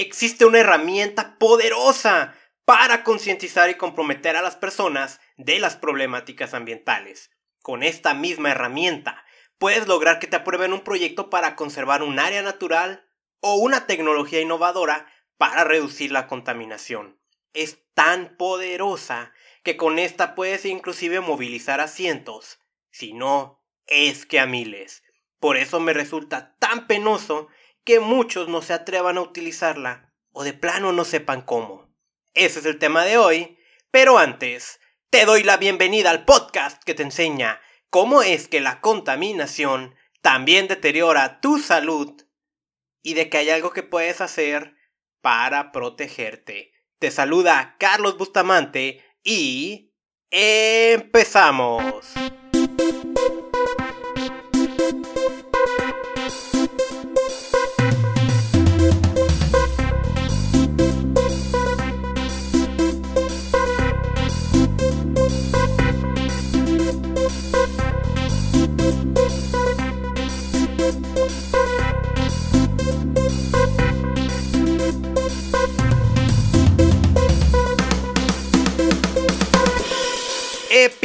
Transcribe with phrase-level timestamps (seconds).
[0.00, 7.30] existe una herramienta poderosa para concientizar y comprometer a las personas de las problemáticas ambientales.
[7.62, 9.24] Con esta misma herramienta,
[9.58, 13.06] puedes lograr que te aprueben un proyecto para conservar un área natural
[13.40, 17.20] o una tecnología innovadora para reducir la contaminación.
[17.52, 19.32] Es tan poderosa
[19.62, 22.60] que con esta puedes inclusive movilizar a cientos,
[22.90, 25.02] si no, es que a miles.
[25.38, 27.48] Por eso me resulta tan penoso
[27.90, 31.92] que muchos no se atrevan a utilizarla o de plano no sepan cómo.
[32.34, 33.58] Ese es el tema de hoy,
[33.90, 34.78] pero antes,
[35.10, 40.68] te doy la bienvenida al podcast que te enseña cómo es que la contaminación también
[40.68, 42.22] deteriora tu salud
[43.02, 44.76] y de que hay algo que puedes hacer
[45.20, 46.70] para protegerte.
[47.00, 49.96] Te saluda Carlos Bustamante y
[50.30, 52.06] empezamos.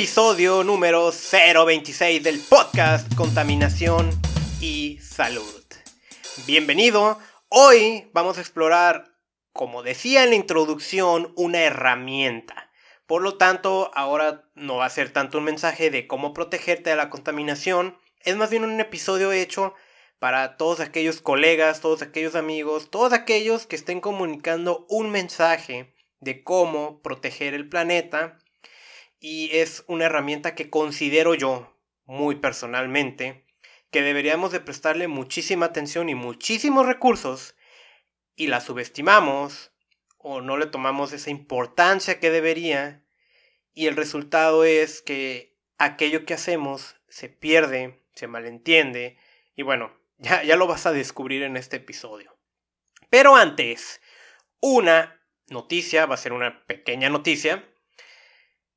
[0.05, 4.11] Episodio número 026 del podcast Contaminación
[4.61, 5.63] y Salud.
[6.45, 7.17] Bienvenido,
[7.49, 9.15] hoy vamos a explorar,
[9.51, 12.69] como decía en la introducción, una herramienta.
[13.07, 16.97] Por lo tanto, ahora no va a ser tanto un mensaje de cómo protegerte de
[16.97, 19.73] la contaminación, es más bien un episodio hecho
[20.19, 26.43] para todos aquellos colegas, todos aquellos amigos, todos aquellos que estén comunicando un mensaje de
[26.43, 28.37] cómo proteger el planeta
[29.27, 33.43] y es una herramienta que considero yo, muy personalmente,
[33.89, 37.55] que deberíamos de prestarle muchísima atención y muchísimos recursos
[38.35, 39.71] y la subestimamos
[40.19, 43.03] o no le tomamos esa importancia que debería
[43.73, 49.17] y el resultado es que aquello que hacemos se pierde, se malentiende
[49.55, 52.37] y bueno, ya, ya lo vas a descubrir en este episodio.
[53.09, 54.01] Pero antes,
[54.59, 57.67] una noticia, va a ser una pequeña noticia,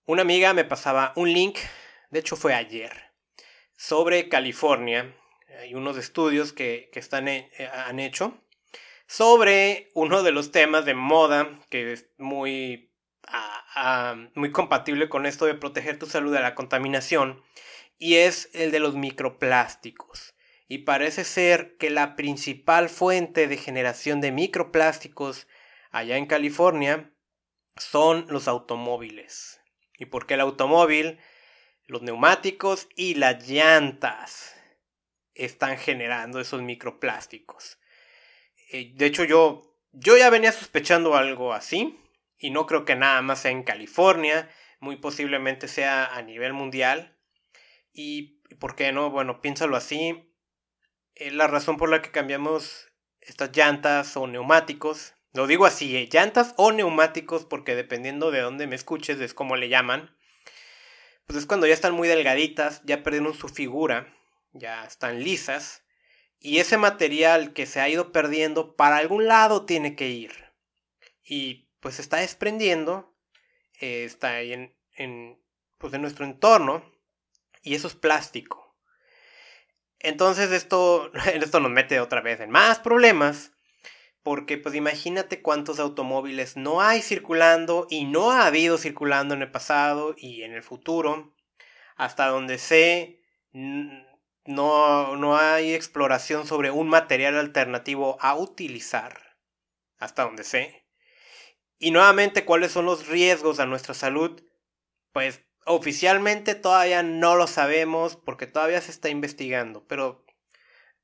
[0.09, 1.59] una amiga me pasaba un link,
[2.09, 3.13] de hecho fue ayer,
[3.77, 5.15] sobre California.
[5.61, 7.51] Hay unos estudios que, están, eh,
[7.87, 8.43] han hecho
[9.07, 12.91] sobre uno de los temas de moda que es muy,
[13.27, 17.43] ah, ah, muy compatible con esto de proteger tu salud de la contaminación
[17.99, 20.35] y es el de los microplásticos.
[20.69, 25.47] Y parece ser que la principal fuente de generación de microplásticos
[25.91, 27.13] allá en California
[27.77, 29.58] son los automóviles.
[29.99, 31.19] ¿Y por qué el automóvil?
[31.87, 34.55] Los neumáticos y las llantas
[35.35, 37.79] están generando esos microplásticos.
[38.71, 41.99] Eh, de hecho, yo, yo ya venía sospechando algo así.
[42.39, 44.49] Y no creo que nada más sea en California.
[44.81, 47.19] Muy posiblemente sea a nivel mundial.
[47.93, 49.11] Y, ¿por qué no?
[49.11, 50.33] Bueno, piénsalo así.
[51.17, 56.09] La razón por la que cambiamos estas llantas o neumáticos lo digo así, ¿eh?
[56.11, 60.13] llantas o neumáticos, porque dependiendo de dónde me escuches es como le llaman.
[61.29, 64.13] Pues es cuando ya están muy delgaditas, ya perdieron su figura,
[64.51, 65.85] ya están lisas.
[66.41, 70.33] Y ese material que se ha ido perdiendo para algún lado tiene que ir.
[71.23, 73.15] Y pues está desprendiendo,
[73.79, 75.41] eh, está ahí en, en,
[75.79, 76.85] pues en nuestro entorno.
[77.63, 78.77] Y eso es plástico.
[80.01, 83.53] Entonces esto, esto nos mete otra vez en más problemas
[84.23, 89.51] porque pues imagínate cuántos automóviles no hay circulando y no ha habido circulando en el
[89.51, 91.35] pasado y en el futuro.
[91.97, 99.37] Hasta donde sé, no, no hay exploración sobre un material alternativo a utilizar.
[99.99, 100.87] Hasta donde sé.
[101.79, 104.43] Y nuevamente, ¿cuáles son los riesgos a nuestra salud?
[105.13, 110.25] Pues oficialmente todavía no lo sabemos porque todavía se está investigando, pero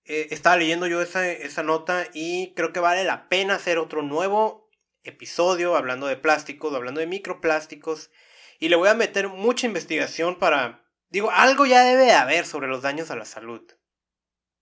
[0.06, 4.03] eh, estaba leyendo yo esa, esa nota y creo que vale la pena hacer otro
[4.03, 4.70] nuevo
[5.02, 8.11] episodio hablando de plásticos, hablando de microplásticos.
[8.58, 10.84] Y le voy a meter mucha investigación para...
[11.08, 13.62] Digo, algo ya debe haber sobre los daños a la salud.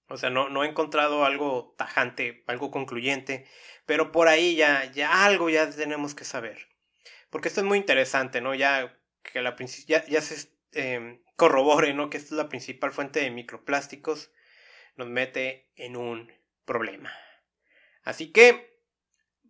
[0.08, 3.46] O sea, no, no he encontrado algo tajante, algo concluyente,
[3.86, 6.68] pero por ahí ya, ya algo ya tenemos que saber.
[7.30, 8.54] Porque esto es muy interesante, ¿no?
[8.54, 9.56] Ya que la
[9.86, 12.10] ya, ya se eh, corrobore, ¿no?
[12.10, 14.30] Que esta es la principal fuente de microplásticos
[14.96, 16.32] nos mete en un
[16.64, 17.12] problema.
[18.02, 18.80] Así que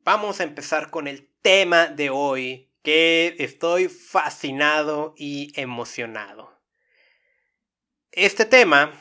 [0.04, 6.60] vamos a empezar con el tema de hoy, que estoy fascinado y emocionado.
[8.10, 8.92] Este tema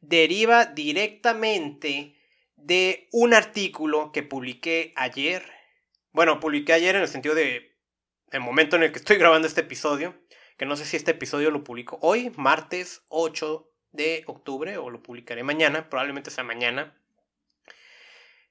[0.00, 2.16] deriva directamente
[2.56, 5.44] de un artículo que publiqué ayer.
[6.12, 7.76] Bueno, publiqué ayer en el sentido de
[8.30, 10.14] el momento en el que estoy grabando este episodio,
[10.56, 15.02] que no sé si este episodio lo publico hoy, martes 8 de octubre, o lo
[15.02, 16.96] publicaré mañana, probablemente sea mañana.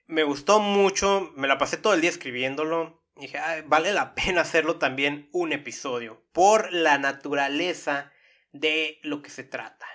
[0.05, 3.03] Me gustó mucho, me la pasé todo el día escribiéndolo.
[3.17, 8.11] Y dije, vale la pena hacerlo también un episodio, por la naturaleza
[8.51, 9.87] de lo que se trata.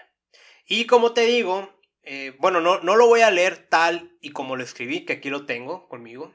[0.66, 1.72] Y como te digo,
[2.02, 5.30] eh, bueno, no, no lo voy a leer tal y como lo escribí, que aquí
[5.30, 6.34] lo tengo conmigo.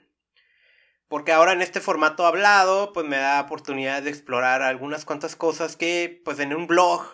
[1.07, 5.77] Porque ahora en este formato hablado, pues me da oportunidad de explorar algunas cuantas cosas
[5.77, 7.05] que, pues en un blog,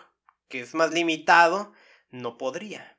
[0.48, 1.72] que es más limitado,
[2.14, 2.96] no podría.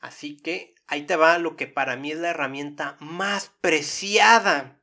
[0.00, 4.80] Así que ahí te va lo que para mí es la herramienta más preciada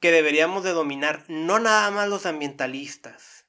[0.00, 3.46] que deberíamos de dominar no nada más los ambientalistas,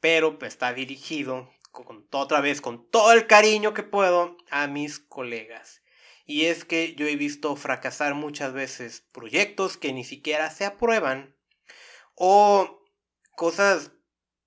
[0.00, 4.98] pero pues, está dirigido con, otra vez con todo el cariño que puedo a mis
[4.98, 5.82] colegas.
[6.24, 11.36] Y es que yo he visto fracasar muchas veces proyectos que ni siquiera se aprueban
[12.14, 12.84] o
[13.36, 13.92] cosas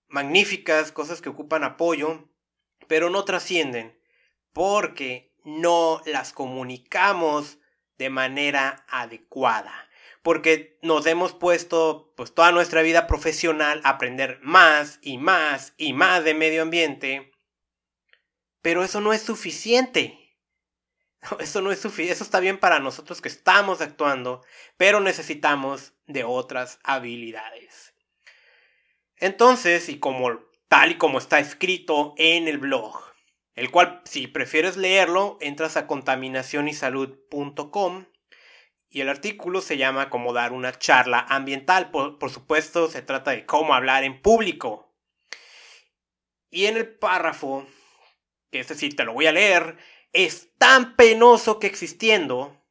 [0.07, 2.29] magníficas, cosas que ocupan apoyo,
[2.87, 3.99] pero no trascienden
[4.53, 7.59] porque no las comunicamos
[7.97, 9.89] de manera adecuada.
[10.21, 15.93] Porque nos hemos puesto pues toda nuestra vida profesional a aprender más y más y
[15.93, 17.31] más de medio ambiente.
[18.61, 20.21] Pero eso no es suficiente.
[21.39, 22.13] Eso no es suficiente.
[22.13, 24.43] Eso está bien para nosotros que estamos actuando,
[24.77, 27.93] pero necesitamos de otras habilidades.
[29.17, 30.39] Entonces, y como
[30.75, 32.99] tal y como está escrito en el blog,
[33.53, 38.07] el cual si prefieres leerlo, entras a contaminacionysalud.com
[38.89, 41.91] y el artículo se llama Cómo dar una charla ambiental.
[41.91, 44.93] Por, por, supuesto, se trata de cómo hablar en público.
[46.49, 47.65] Y en el párrafo,
[48.51, 49.77] que es decir, te lo voy a leer,
[50.11, 52.61] es tan penoso que existiendo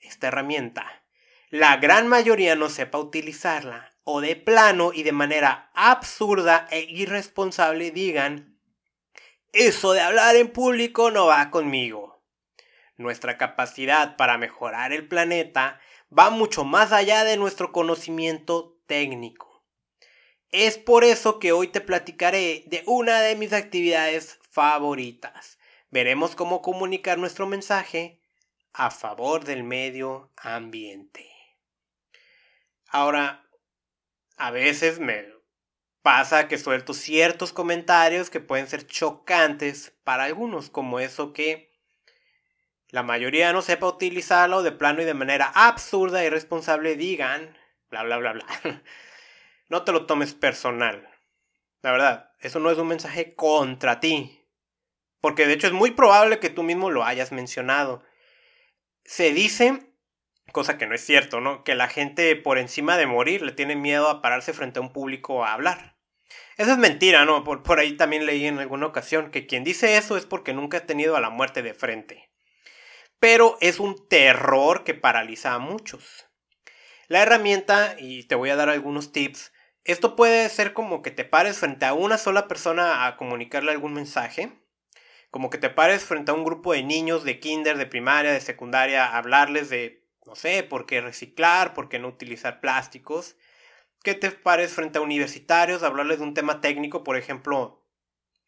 [0.00, 1.02] esta herramienta,
[1.48, 7.90] la gran mayoría no sepa utilizarla o de plano y de manera absurda e irresponsable
[7.90, 8.58] digan,
[9.52, 12.22] eso de hablar en público no va conmigo.
[12.96, 15.80] Nuestra capacidad para mejorar el planeta
[16.16, 19.64] va mucho más allá de nuestro conocimiento técnico.
[20.50, 25.58] Es por eso que hoy te platicaré de una de mis actividades favoritas.
[25.90, 28.20] Veremos cómo comunicar nuestro mensaje
[28.72, 31.30] a favor del medio ambiente.
[32.88, 33.41] Ahora,
[34.36, 35.32] a veces me
[36.02, 41.72] pasa que suelto ciertos comentarios que pueden ser chocantes para algunos, como eso que
[42.88, 47.56] la mayoría no sepa utilizarlo de plano y de manera absurda y irresponsable digan,
[47.90, 48.46] bla, bla, bla, bla.
[49.68, 51.08] No te lo tomes personal.
[51.80, 54.44] La verdad, eso no es un mensaje contra ti.
[55.22, 58.04] Porque de hecho es muy probable que tú mismo lo hayas mencionado.
[59.04, 59.91] Se dice
[60.52, 61.64] cosa que no es cierto, ¿no?
[61.64, 64.92] Que la gente por encima de morir le tiene miedo a pararse frente a un
[64.92, 65.96] público a hablar.
[66.56, 67.44] Eso es mentira, ¿no?
[67.44, 70.78] Por, por ahí también leí en alguna ocasión que quien dice eso es porque nunca
[70.78, 72.30] ha tenido a la muerte de frente.
[73.18, 76.26] Pero es un terror que paraliza a muchos.
[77.08, 79.52] La herramienta, y te voy a dar algunos tips,
[79.84, 83.92] esto puede ser como que te pares frente a una sola persona a comunicarle algún
[83.94, 84.52] mensaje,
[85.30, 88.40] como que te pares frente a un grupo de niños de kinder, de primaria, de
[88.40, 93.36] secundaria, a hablarles de no sé, por qué reciclar, por qué no utilizar plásticos.
[94.02, 95.82] ¿Qué te pares frente a universitarios?
[95.82, 97.86] Hablarles de un tema técnico, por ejemplo,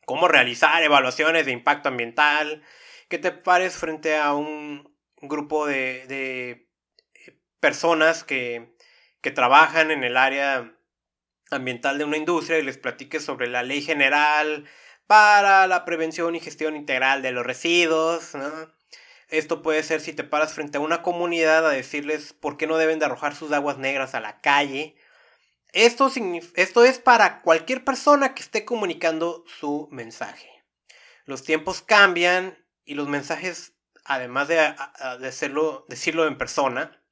[0.06, 2.62] cómo realizar evaluaciones de impacto ambiental.
[3.08, 6.68] ¿Qué te pares frente a un grupo de, de
[7.14, 8.74] eh, personas que,
[9.20, 10.74] que trabajan en el área
[11.50, 14.66] ambiental de una industria y les platiques sobre la ley general
[15.06, 18.34] para la prevención y gestión integral de los residuos.
[19.28, 22.76] Esto puede ser si te paras frente a una comunidad a decirles por qué no
[22.76, 24.96] deben de arrojar sus aguas negras a la calle.
[25.72, 26.10] Esto,
[26.54, 30.48] esto es para cualquier persona que esté comunicando su mensaje.
[31.24, 37.02] Los tiempos cambian y los mensajes, además de, de hacerlo, decirlo en persona,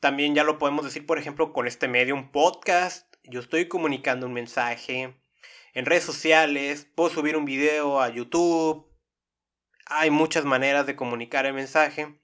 [0.00, 3.14] también ya lo podemos decir, por ejemplo, con este medio, un podcast.
[3.22, 5.16] Yo estoy comunicando un mensaje
[5.74, 8.91] en redes sociales, puedo subir un video a YouTube,
[9.86, 12.14] hay muchas maneras de comunicar el mensaje.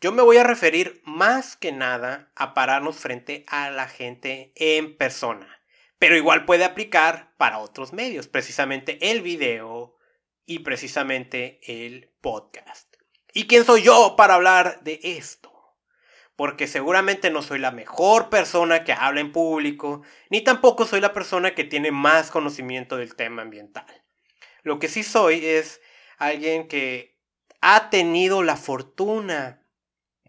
[0.00, 4.96] Yo me voy a referir más que nada a pararnos frente a la gente en
[4.96, 5.60] persona.
[5.98, 9.96] Pero igual puede aplicar para otros medios, precisamente el video
[10.44, 12.94] y precisamente el podcast.
[13.32, 15.52] ¿Y quién soy yo para hablar de esto?
[16.36, 21.14] Porque seguramente no soy la mejor persona que habla en público, ni tampoco soy la
[21.14, 23.86] persona que tiene más conocimiento del tema ambiental.
[24.62, 25.80] Lo que sí soy es
[26.18, 27.16] alguien que
[27.60, 29.62] ha tenido la fortuna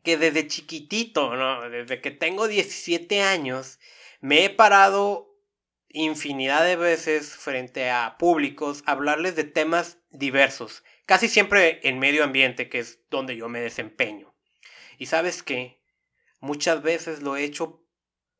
[0.03, 1.69] que desde chiquitito, ¿no?
[1.69, 3.79] Desde que tengo 17 años,
[4.21, 5.35] me he parado
[5.89, 12.23] infinidad de veces frente a públicos a hablarles de temas diversos, casi siempre en medio
[12.23, 14.33] ambiente, que es donde yo me desempeño.
[14.97, 15.81] Y sabes qué,
[16.39, 17.83] muchas veces lo he hecho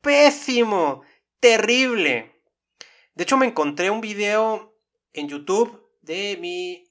[0.02, 1.04] pésimo,
[1.40, 2.32] terrible.
[3.16, 4.80] De hecho, me encontré un video
[5.14, 6.87] en YouTube de mi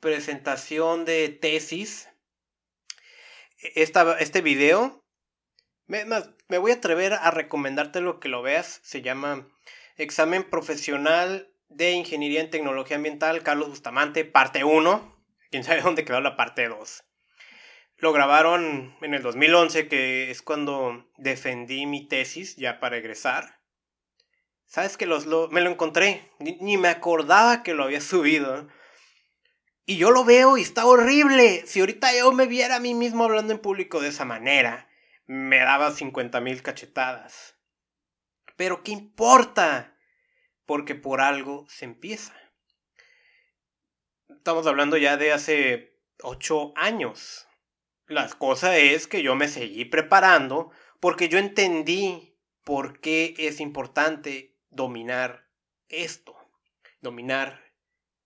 [0.00, 2.08] presentación de tesis.
[3.74, 5.04] Esta, este video,
[5.86, 6.04] me,
[6.48, 8.80] me voy a atrever a recomendarte lo que lo veas.
[8.82, 9.46] Se llama
[9.96, 15.24] Examen Profesional de Ingeniería en Tecnología Ambiental, Carlos Bustamante, parte 1.
[15.50, 17.04] Quién sabe dónde quedó la parte 2.
[17.98, 23.60] Lo grabaron en el 2011, que es cuando defendí mi tesis ya para egresar.
[24.64, 26.30] ¿Sabes que los, me lo encontré?
[26.38, 28.68] Ni, me acordaba que lo había subido.
[29.86, 31.64] Y yo lo veo y está horrible.
[31.66, 34.88] Si ahorita yo me viera a mí mismo hablando en público de esa manera,
[35.26, 37.56] me daba 50 mil cachetadas.
[38.56, 39.96] Pero ¿qué importa?
[40.66, 42.34] Porque por algo se empieza.
[44.28, 47.48] Estamos hablando ya de hace 8 años.
[48.06, 54.56] La cosa es que yo me seguí preparando porque yo entendí por qué es importante
[54.68, 55.48] dominar
[55.88, 56.36] esto.
[57.00, 57.69] Dominar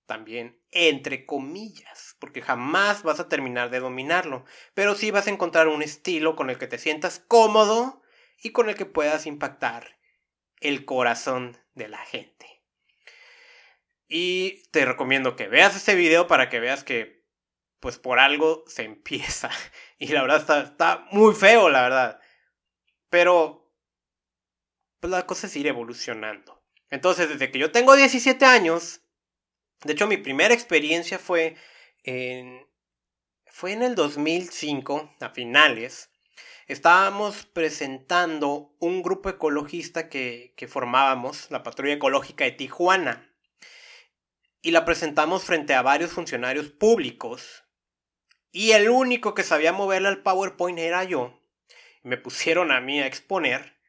[0.06, 4.44] también entre comillas, porque jamás vas a terminar de dominarlo,
[4.75, 8.02] pero sí vas a encontrar un estilo con el que te sientas cómodo
[8.42, 9.99] y con el que puedas impactar
[10.61, 12.62] el corazón de la gente.
[14.08, 17.25] Y te recomiendo que veas este video para que veas que
[17.84, 19.50] pues por algo se empieza.
[19.99, 22.20] Y la verdad está, está muy feo, la verdad.
[23.08, 23.73] Pero,
[25.00, 26.62] pues la cosa es ir evolucionando.
[26.90, 29.03] Entonces, desde que yo tengo 17 años,
[29.85, 31.57] de hecho mi primera experiencia fue
[32.03, 32.67] en,
[33.47, 36.11] fue en el 2005, a finales.
[36.67, 43.31] Estábamos presentando un grupo ecologista que, que formábamos, la Patrulla Ecológica de Tijuana.
[44.62, 47.64] Y la presentamos frente a varios funcionarios públicos
[48.55, 51.43] y el único que sabía moverle al PowerPoint era yo.
[52.05, 53.81] Me pusieron a mí a exponer.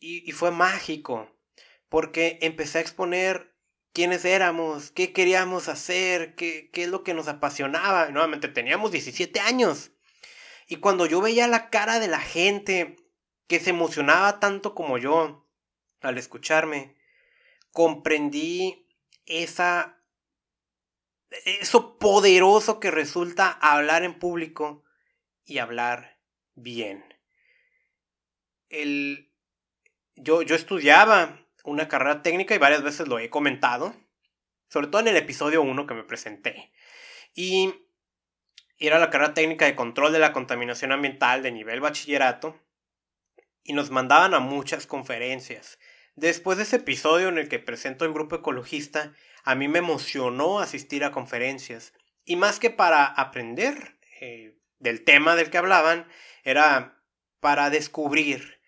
[0.00, 1.30] Y, fue mágico.
[1.88, 3.51] Porque empecé a exponer
[3.92, 8.08] quiénes éramos, qué queríamos hacer, qué, qué es lo que nos apasionaba.
[8.10, 9.92] nuevamente teníamos 17 años.
[10.66, 12.96] Y cuando yo veía la cara de la gente
[13.46, 15.46] que se emocionaba tanto como yo
[16.00, 16.96] al escucharme,
[17.72, 18.88] comprendí
[19.26, 20.02] esa
[21.44, 24.84] eso poderoso que resulta hablar en público
[25.44, 26.18] y hablar
[26.54, 27.04] bien.
[28.68, 29.30] El,
[30.16, 33.94] yo, yo estudiaba una carrera técnica y varias veces lo he comentado,
[34.68, 36.72] sobre todo en el episodio 1 que me presenté.
[37.34, 37.74] Y
[38.78, 42.60] era la carrera técnica de control de la contaminación ambiental de nivel bachillerato
[43.62, 45.78] y nos mandaban a muchas conferencias.
[46.14, 49.14] Después de ese episodio en el que presento el grupo ecologista,
[49.44, 51.94] a mí me emocionó asistir a conferencias.
[52.24, 56.06] Y más que para aprender eh, del tema del que hablaban,
[56.44, 57.02] era
[57.40, 58.60] para descubrir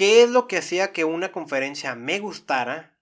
[0.00, 2.96] qué es lo que hacía que una conferencia me gustara,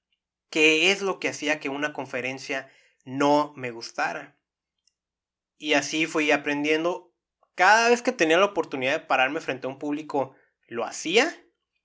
[0.50, 2.69] qué es lo que hacía que una conferencia
[3.05, 4.37] no me gustara.
[5.59, 7.14] Y así fui aprendiendo.
[7.55, 10.35] Cada vez que tenía la oportunidad de pararme frente a un público,
[10.67, 11.33] lo hacía.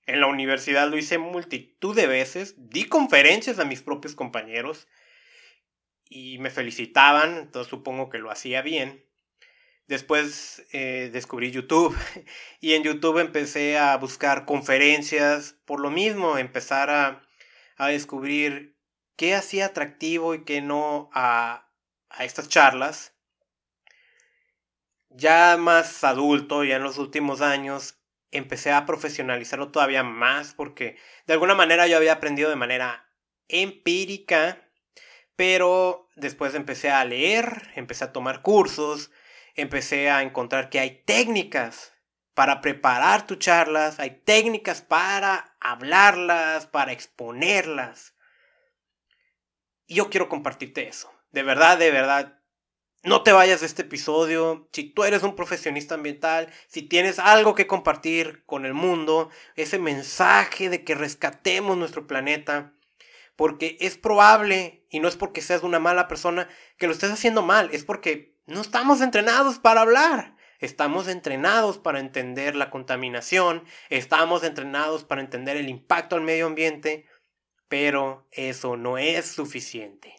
[0.04, 4.88] En la universidad lo hice multitud de veces, di conferencias a mis propios compañeros,
[6.08, 9.06] y me felicitaban, entonces supongo que lo hacía bien.
[9.86, 11.96] Después eh, descubrí YouTube
[12.60, 17.22] y en YouTube empecé a buscar conferencias por lo mismo, empezar a,
[17.76, 18.76] a descubrir
[19.16, 21.70] qué hacía atractivo y qué no a,
[22.08, 23.14] a estas charlas.
[25.10, 28.00] Ya más adulto, ya en los últimos años,
[28.32, 33.08] empecé a profesionalizarlo todavía más porque de alguna manera yo había aprendido de manera
[33.46, 34.64] empírica
[35.36, 39.10] pero después empecé a leer, empecé a tomar cursos,
[39.54, 41.92] empecé a encontrar que hay técnicas
[42.34, 48.14] para preparar tus charlas, hay técnicas para hablarlas, para exponerlas.
[49.86, 51.12] Y yo quiero compartirte eso.
[51.30, 52.40] De verdad, de verdad.
[53.02, 54.68] No te vayas de este episodio.
[54.72, 59.78] Si tú eres un profesionista ambiental, si tienes algo que compartir con el mundo, ese
[59.78, 62.72] mensaje de que rescatemos nuestro planeta,
[63.36, 67.42] porque es probable, y no es porque seas una mala persona, que lo estés haciendo
[67.42, 70.34] mal, es porque no estamos entrenados para hablar.
[70.60, 77.06] Estamos entrenados para entender la contaminación, estamos entrenados para entender el impacto al medio ambiente,
[77.68, 80.16] pero eso no es suficiente.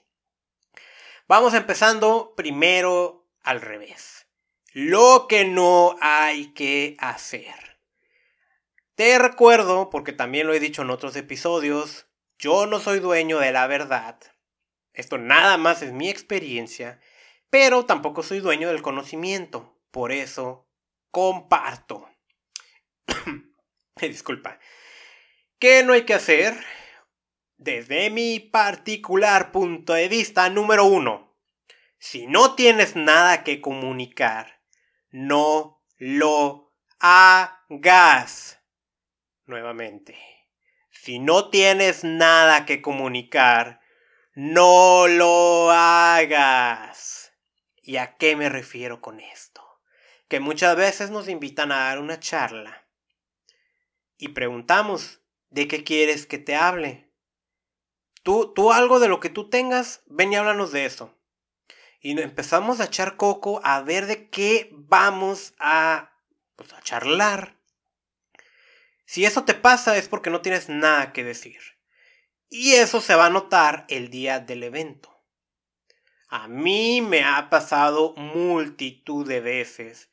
[1.27, 4.27] Vamos empezando primero al revés.
[4.73, 7.79] Lo que no hay que hacer.
[8.93, 12.05] Te recuerdo, porque también lo he dicho en otros episodios,
[12.37, 14.19] yo no soy dueño de la verdad.
[14.93, 16.99] Esto nada más es mi experiencia,
[17.49, 19.79] pero tampoco soy dueño del conocimiento.
[19.91, 20.67] Por eso,
[21.11, 22.09] comparto.
[24.01, 24.59] Disculpa.
[25.59, 26.53] ¿Qué no hay que hacer?
[27.57, 31.37] Desde mi particular punto de vista, número uno,
[31.97, 34.61] si no tienes nada que comunicar,
[35.09, 38.59] no lo hagas.
[39.45, 40.17] Nuevamente,
[40.91, 43.79] si no tienes nada que comunicar,
[44.33, 47.24] no lo hagas.
[47.85, 49.61] ¿Y a qué me refiero con esto?
[50.27, 52.87] Que muchas veces nos invitan a dar una charla
[54.17, 57.11] y preguntamos, ¿de qué quieres que te hable?
[58.23, 61.15] Tú, tú algo de lo que tú tengas, ven y háblanos de eso.
[61.99, 66.11] Y empezamos a echar coco a ver de qué vamos a,
[66.55, 67.55] pues, a charlar.
[69.05, 71.59] Si eso te pasa es porque no tienes nada que decir.
[72.49, 75.14] Y eso se va a notar el día del evento.
[76.37, 80.09] A mí me ha pasado multitud de veces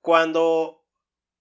[0.00, 0.86] cuando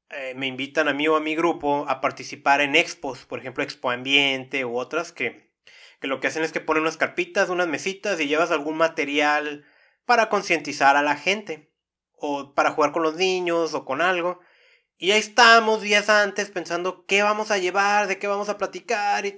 [0.09, 3.63] eh, me invitan a mí o a mi grupo a participar en expos, por ejemplo
[3.63, 5.53] Expo Ambiente u otras que,
[6.01, 9.65] que lo que hacen es que ponen unas carpitas, unas mesitas y llevas algún material
[10.03, 11.71] para concientizar a la gente
[12.13, 14.39] o para jugar con los niños o con algo.
[14.97, 19.27] Y ahí estamos días antes pensando qué vamos a llevar, de qué vamos a platicar.
[19.27, 19.35] Y...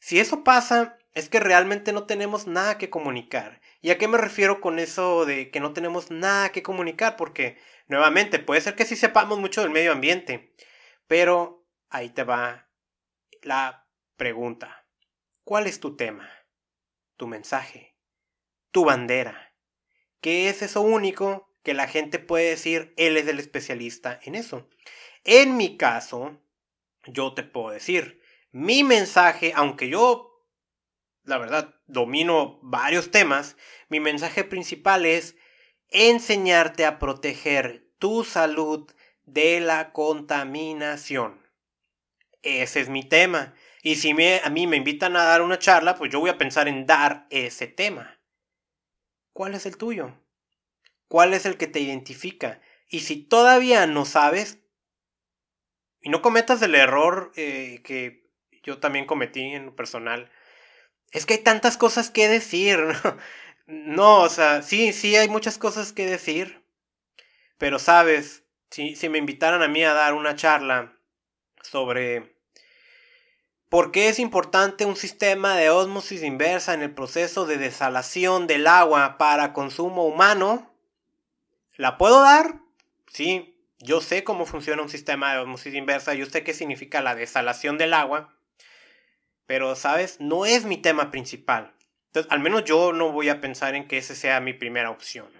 [0.00, 3.61] Si eso pasa, es que realmente no tenemos nada que comunicar.
[3.82, 7.16] ¿Y a qué me refiero con eso de que no tenemos nada que comunicar?
[7.16, 7.58] Porque,
[7.88, 10.54] nuevamente, puede ser que sí sepamos mucho del medio ambiente,
[11.08, 12.70] pero ahí te va
[13.42, 14.86] la pregunta.
[15.42, 16.30] ¿Cuál es tu tema?
[17.16, 17.96] ¿Tu mensaje?
[18.70, 19.52] ¿Tu bandera?
[20.20, 24.68] ¿Qué es eso único que la gente puede decir, él es el especialista en eso?
[25.24, 26.40] En mi caso,
[27.06, 28.22] yo te puedo decir,
[28.52, 30.31] mi mensaje, aunque yo
[31.24, 33.56] la verdad, domino varios temas,
[33.88, 35.36] mi mensaje principal es
[35.88, 38.90] enseñarte a proteger tu salud
[39.24, 41.40] de la contaminación.
[42.42, 43.54] Ese es mi tema.
[43.82, 46.68] Y si a mí me invitan a dar una charla, pues yo voy a pensar
[46.68, 48.18] en dar ese tema.
[49.32, 50.14] ¿Cuál es el tuyo?
[51.08, 52.60] ¿Cuál es el que te identifica?
[52.88, 54.58] Y si todavía no sabes,
[56.00, 58.28] y no cometas el error eh, que
[58.62, 60.30] yo también cometí en lo personal,
[61.12, 62.78] es que hay tantas cosas que decir.
[63.64, 66.62] No, o sea, sí, sí hay muchas cosas que decir.
[67.58, 70.98] Pero sabes, si, si me invitaran a mí a dar una charla
[71.62, 72.36] sobre
[73.72, 78.66] por qué es importante un sistema de ósmosis inversa en el proceso de desalación del
[78.66, 80.74] agua para consumo humano,
[81.76, 82.60] ¿la puedo dar?
[83.06, 87.14] Sí, yo sé cómo funciona un sistema de ósmosis inversa, yo sé qué significa la
[87.14, 88.36] desalación del agua.
[89.52, 90.18] Pero, ¿sabes?
[90.18, 91.74] No es mi tema principal.
[92.06, 95.30] Entonces, al menos yo no voy a pensar en que esa sea mi primera opción.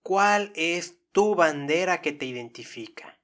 [0.00, 3.18] ¿Cuál es tu bandera que te identifica?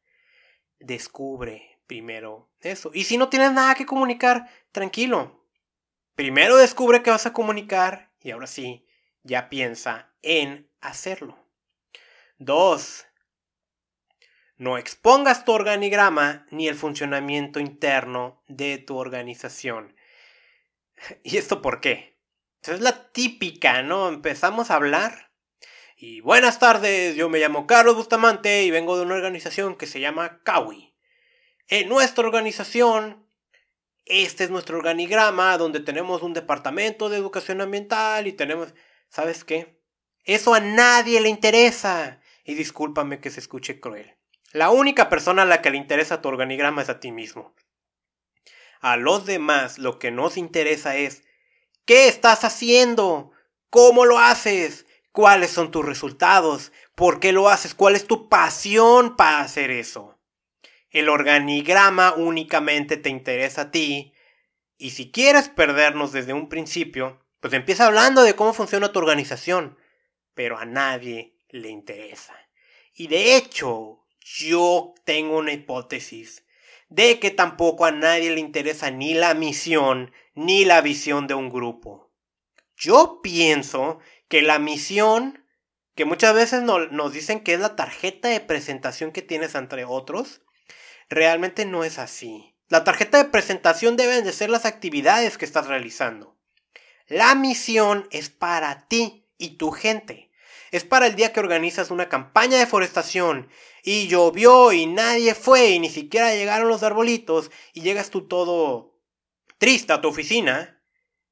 [0.81, 2.91] Descubre primero eso.
[2.93, 5.47] Y si no tienes nada que comunicar, tranquilo.
[6.17, 8.89] Primero descubre qué vas a comunicar y ahora sí,
[9.23, 11.39] ya piensa en hacerlo.
[12.39, 13.07] Dos,
[14.57, 19.95] no expongas tu organigrama ni el funcionamiento interno de tu organización.
[21.23, 22.19] ¿Y esto por qué?
[22.63, 24.09] Es la típica, ¿no?
[24.09, 25.31] Empezamos a hablar.
[25.97, 30.01] Y buenas tardes, yo me llamo Carlos Bustamante y vengo de una organización que se
[30.01, 30.95] llama CAWI.
[31.67, 33.27] En nuestra organización,
[34.07, 38.75] este es nuestro organigrama donde tenemos un departamento de educación ambiental y tenemos...
[39.09, 39.81] ¿Sabes qué?
[40.25, 42.21] Eso a nadie le interesa.
[42.45, 44.17] Y discúlpame que se escuche cruel.
[44.53, 47.55] La única persona a la que le interesa tu organigrama es a ti mismo.
[48.81, 51.25] A los demás lo que nos interesa es
[51.85, 53.33] ¿qué estás haciendo?
[53.71, 54.87] ¿Cómo lo haces?
[55.13, 56.73] ¿Cuáles son tus resultados?
[56.95, 57.75] ¿Por qué lo haces?
[57.75, 60.19] ¿Cuál es tu pasión para hacer eso?
[60.91, 64.15] El organigrama únicamente te interesa a ti
[64.79, 69.77] y si quieres perdernos desde un principio, pues empieza hablando de cómo funciona tu organización,
[70.35, 72.35] pero a nadie le interesa.
[72.95, 76.45] Y de hecho, yo tengo una hipótesis
[76.89, 81.51] de que tampoco a nadie le interesa ni la misión ni la visión de un
[81.51, 82.13] grupo.
[82.77, 83.99] Yo pienso
[84.29, 85.45] que la misión,
[85.95, 90.43] que muchas veces nos dicen que es la tarjeta de presentación que tienes entre otros,
[91.09, 92.55] realmente no es así.
[92.69, 96.37] La tarjeta de presentación deben de ser las actividades que estás realizando.
[97.07, 100.28] La misión es para ti y tu gente.
[100.71, 103.49] Es para el día que organizas una campaña de forestación
[103.83, 108.99] y llovió y nadie fue y ni siquiera llegaron los arbolitos y llegas tú todo
[109.59, 110.83] triste a tu oficina,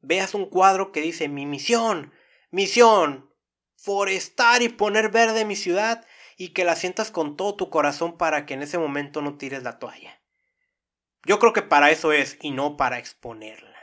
[0.00, 2.12] veas un cuadro que dice mi misión,
[2.50, 3.30] misión,
[3.76, 8.46] forestar y poner verde mi ciudad y que la sientas con todo tu corazón para
[8.46, 10.20] que en ese momento no tires la toalla.
[11.24, 13.76] Yo creo que para eso es y no para exponerla.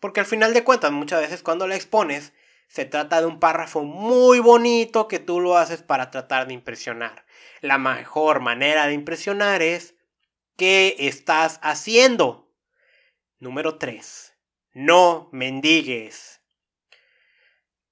[0.00, 2.32] Porque al final de cuentas muchas veces cuando la expones
[2.72, 7.26] se trata de un párrafo muy bonito que tú lo haces para tratar de impresionar.
[7.60, 9.94] La mejor manera de impresionar es
[10.56, 12.50] ¿qué estás haciendo?
[13.38, 14.38] Número 3.
[14.72, 16.40] No mendigues.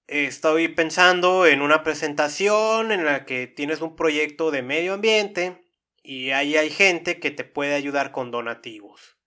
[0.06, 5.70] Estoy pensando en una presentación en la que tienes un proyecto de medio ambiente
[6.02, 9.18] y ahí hay gente que te puede ayudar con donativos.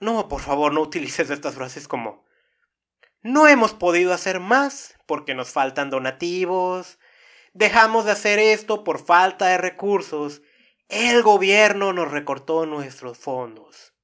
[0.00, 2.27] No, por favor, no utilices estas frases como
[3.22, 6.98] no hemos podido hacer más porque nos faltan donativos.
[7.52, 10.42] Dejamos de hacer esto por falta de recursos.
[10.88, 13.94] El gobierno nos recortó nuestros fondos.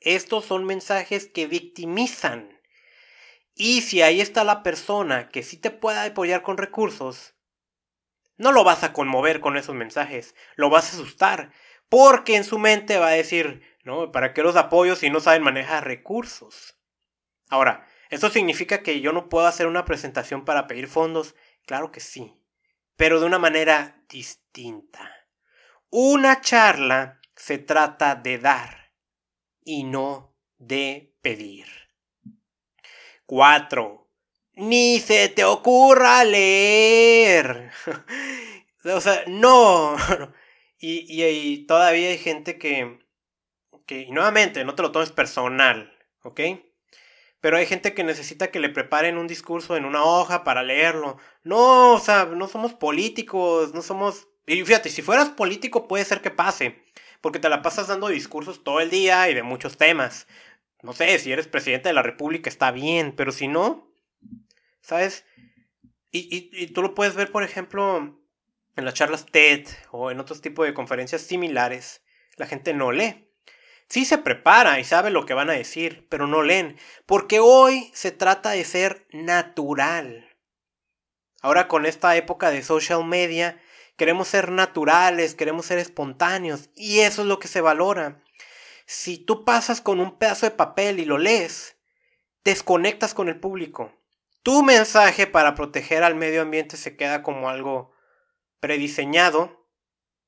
[0.00, 2.60] Estos son mensajes que victimizan.
[3.54, 7.34] Y si ahí está la persona que sí te pueda apoyar con recursos,
[8.36, 11.52] no lo vas a conmover con esos mensajes, lo vas a asustar,
[11.88, 15.42] porque en su mente va a decir, no, ¿para qué los apoyo si no saben
[15.42, 16.76] manejar recursos?
[17.48, 21.34] Ahora, ¿Esto significa que yo no puedo hacer una presentación para pedir fondos?
[21.66, 22.34] Claro que sí,
[22.96, 25.12] pero de una manera distinta.
[25.90, 28.92] Una charla se trata de dar
[29.64, 31.66] y no de pedir.
[33.26, 34.08] 4.
[34.54, 37.70] Ni se te ocurra leer.
[38.84, 39.96] o sea, no.
[40.78, 42.98] Y, y, todavía hay gente que,
[43.86, 45.90] que, y nuevamente, no te lo tomes personal,
[46.22, 46.40] ¿ok?
[47.46, 51.16] Pero hay gente que necesita que le preparen un discurso en una hoja para leerlo.
[51.44, 54.26] No, o sea, no somos políticos, no somos...
[54.48, 56.82] Y fíjate, si fueras político puede ser que pase,
[57.20, 60.26] porque te la pasas dando discursos todo el día y de muchos temas.
[60.82, 63.92] No sé, si eres presidente de la República está bien, pero si no,
[64.80, 65.24] ¿sabes?
[66.10, 68.20] Y, y tú lo puedes ver, por ejemplo,
[68.74, 72.02] en las charlas TED o en otros tipos de conferencias similares.
[72.34, 73.25] La gente no lee.
[73.88, 77.90] Sí se prepara y sabe lo que van a decir, pero no leen, porque hoy
[77.94, 80.28] se trata de ser natural.
[81.40, 83.60] Ahora con esta época de social media,
[83.96, 88.22] queremos ser naturales, queremos ser espontáneos, y eso es lo que se valora.
[88.86, 91.76] Si tú pasas con un pedazo de papel y lo lees,
[92.44, 93.92] desconectas con el público.
[94.42, 97.92] Tu mensaje para proteger al medio ambiente se queda como algo
[98.60, 99.55] prediseñado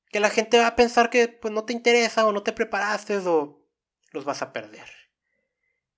[0.09, 3.17] que la gente va a pensar que pues no te interesa o no te preparaste
[3.17, 3.65] o
[4.11, 4.89] los vas a perder.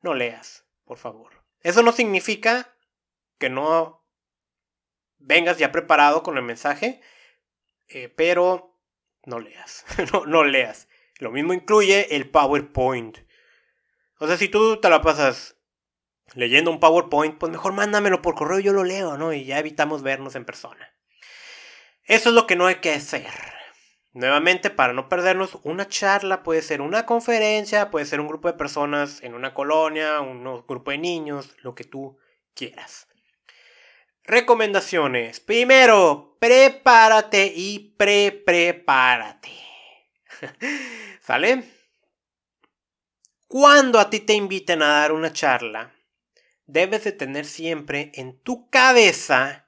[0.01, 1.43] No leas, por favor.
[1.61, 2.75] Eso no significa
[3.37, 4.05] que no
[5.17, 7.01] vengas ya preparado con el mensaje,
[7.87, 8.79] eh, pero
[9.25, 10.87] no leas, no, no leas.
[11.19, 13.19] Lo mismo incluye el PowerPoint.
[14.19, 15.57] O sea, si tú te la pasas
[16.33, 19.33] leyendo un PowerPoint, pues mejor mándamelo por correo yo lo leo, ¿no?
[19.33, 20.95] Y ya evitamos vernos en persona.
[22.03, 23.60] Eso es lo que no hay que hacer.
[24.13, 28.57] Nuevamente, para no perdernos, una charla puede ser una conferencia, puede ser un grupo de
[28.57, 32.17] personas en una colonia, un grupo de niños, lo que tú
[32.53, 33.07] quieras.
[34.23, 35.39] Recomendaciones.
[35.39, 39.51] Primero, prepárate y pre-prepárate.
[41.21, 41.63] ¿Sale?
[43.47, 45.93] Cuando a ti te inviten a dar una charla,
[46.65, 49.67] debes de tener siempre en tu cabeza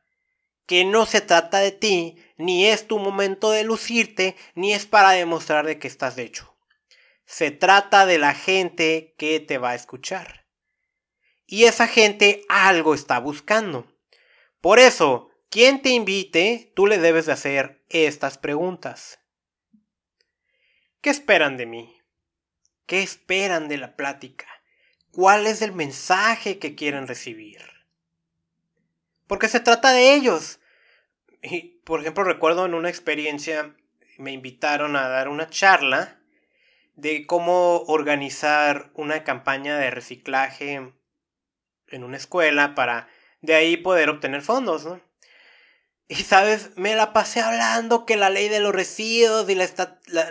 [0.66, 5.12] que no se trata de ti, ni es tu momento de lucirte, ni es para
[5.12, 6.56] demostrar de que estás hecho.
[7.26, 10.48] Se trata de la gente que te va a escuchar.
[11.46, 13.88] Y esa gente algo está buscando.
[14.62, 19.20] Por eso, quien te invite, tú le debes de hacer estas preguntas.
[21.02, 22.02] ¿Qué esperan de mí?
[22.86, 24.48] ¿Qué esperan de la plática?
[25.12, 27.73] ¿Cuál es el mensaje que quieren recibir?
[29.28, 30.60] Porque se trata de ellos.
[31.42, 33.76] Y, por ejemplo, recuerdo en una experiencia,
[34.18, 36.20] me invitaron a dar una charla
[36.96, 40.94] de cómo organizar una campaña de reciclaje
[41.88, 43.08] en una escuela para
[43.42, 45.02] de ahí poder obtener fondos, ¿no?
[46.08, 49.74] Y sabes, me la pasé hablando que la ley de los residuos y las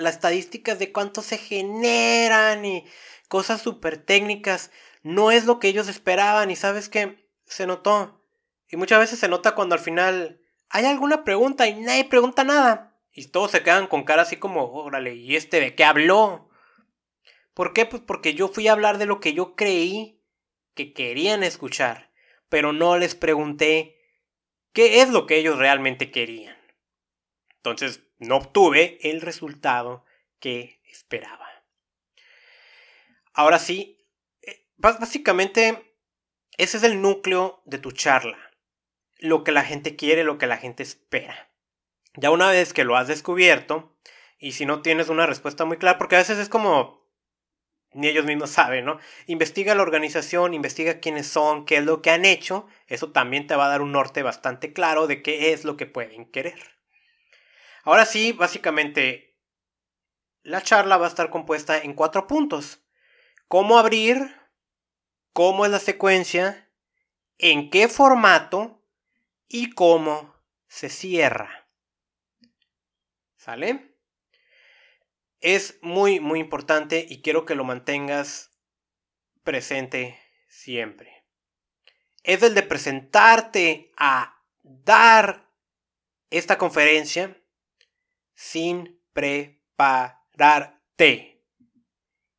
[0.06, 2.86] estadísticas de cuánto se generan y
[3.28, 4.70] cosas súper técnicas
[5.02, 8.21] no es lo que ellos esperaban y sabes que se notó.
[8.72, 12.98] Y muchas veces se nota cuando al final hay alguna pregunta y nadie pregunta nada.
[13.12, 16.48] Y todos se quedan con cara así como, órale, ¿y este de qué habló?
[17.52, 17.84] ¿Por qué?
[17.84, 20.24] Pues porque yo fui a hablar de lo que yo creí
[20.74, 22.10] que querían escuchar,
[22.48, 24.00] pero no les pregunté
[24.72, 26.56] qué es lo que ellos realmente querían.
[27.56, 30.06] Entonces, no obtuve el resultado
[30.40, 31.46] que esperaba.
[33.34, 34.02] Ahora sí,
[34.40, 35.94] eh, básicamente
[36.56, 38.51] ese es el núcleo de tu charla.
[39.22, 41.48] Lo que la gente quiere, lo que la gente espera.
[42.16, 43.96] Ya una vez que lo has descubierto,
[44.36, 47.06] y si no tienes una respuesta muy clara, porque a veces es como
[47.92, 48.98] ni ellos mismos saben, ¿no?
[49.26, 53.54] Investiga la organización, investiga quiénes son, qué es lo que han hecho, eso también te
[53.54, 56.58] va a dar un norte bastante claro de qué es lo que pueden querer.
[57.84, 59.38] Ahora sí, básicamente,
[60.42, 62.80] la charla va a estar compuesta en cuatro puntos.
[63.46, 64.34] Cómo abrir,
[65.32, 66.68] cómo es la secuencia,
[67.38, 68.81] en qué formato
[69.52, 70.34] y cómo
[70.66, 71.68] se cierra.
[73.36, 73.92] ¿Sale?
[75.42, 78.56] es muy, muy importante y quiero que lo mantengas
[79.42, 81.26] presente siempre.
[82.22, 85.50] Es el de presentarte a dar
[86.30, 87.36] esta conferencia
[88.34, 90.30] sin prepararte.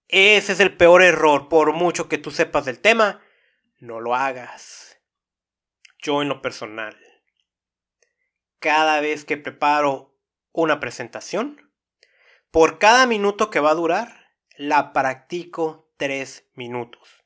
[0.08, 3.21] Ese es el peor error, por mucho que tú sepas del tema,
[3.80, 4.97] no lo hagas.
[5.99, 6.97] Yo en lo personal,
[8.63, 10.17] cada vez que preparo
[10.54, 11.69] una presentación,
[12.49, 17.26] por cada minuto que va a durar, la practico tres minutos.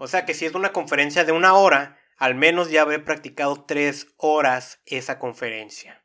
[0.00, 3.64] O sea que si es una conferencia de una hora, al menos ya habré practicado
[3.64, 6.04] tres horas esa conferencia.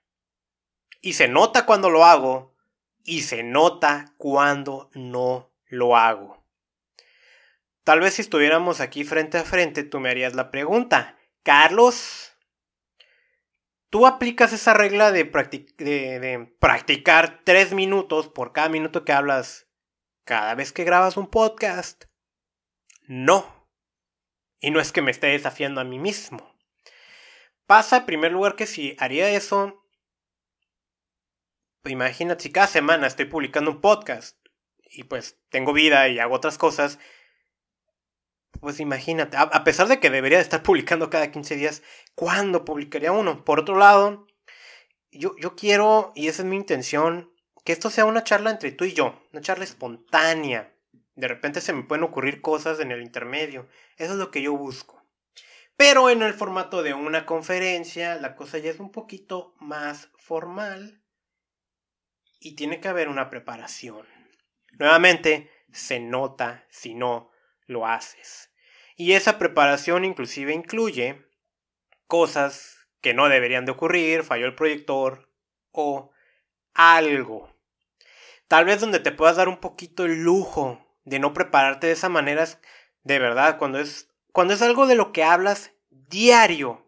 [1.01, 2.55] Y se nota cuando lo hago
[3.03, 6.45] y se nota cuando no lo hago.
[7.83, 12.30] Tal vez si estuviéramos aquí frente a frente, tú me harías la pregunta, Carlos,
[13.91, 15.25] tú aplicas esa regla de,
[16.59, 19.67] practicar tres minutos por cada minuto que hablas
[20.23, 22.05] cada vez que grabas un podcast.
[23.07, 23.69] No.
[24.59, 26.55] Y no es que me esté desafiando a mí mismo.
[27.67, 29.85] Pasa en primer lugar que si haría eso,
[31.83, 34.37] imagínate si cada semana estoy publicando un podcast
[34.89, 36.97] y pues tengo vida y hago otras cosas,
[38.61, 41.83] pues imagínate, a, pesar de que debería de estar publicando cada 15 días,
[42.15, 43.43] ¿cuándo publicaría uno?
[43.43, 44.27] Por otro lado,
[45.11, 47.33] yo, yo quiero, y esa es mi intención,
[47.65, 50.73] que esto sea una charla entre tú y yo, una charla espontánea.
[51.15, 53.67] De repente se me pueden ocurrir cosas en el intermedio.
[53.97, 55.03] Eso es lo que yo busco.
[55.75, 61.03] Pero en el formato de una conferencia, la cosa ya es un poquito más formal
[62.39, 64.07] y tiene que haber una preparación.
[64.73, 67.31] Nuevamente, se nota si no
[67.65, 68.50] lo haces.
[68.95, 71.25] Y esa preparación inclusive incluye
[72.07, 75.29] cosas que no deberían de ocurrir, falló el proyector
[75.71, 76.11] o
[76.73, 77.55] algo.
[78.47, 82.09] Tal vez donde te puedas dar un poquito el lujo de no prepararte de esa
[82.09, 82.59] manera es
[83.03, 86.85] de verdad cuando es cuando es algo de lo que hablas diario.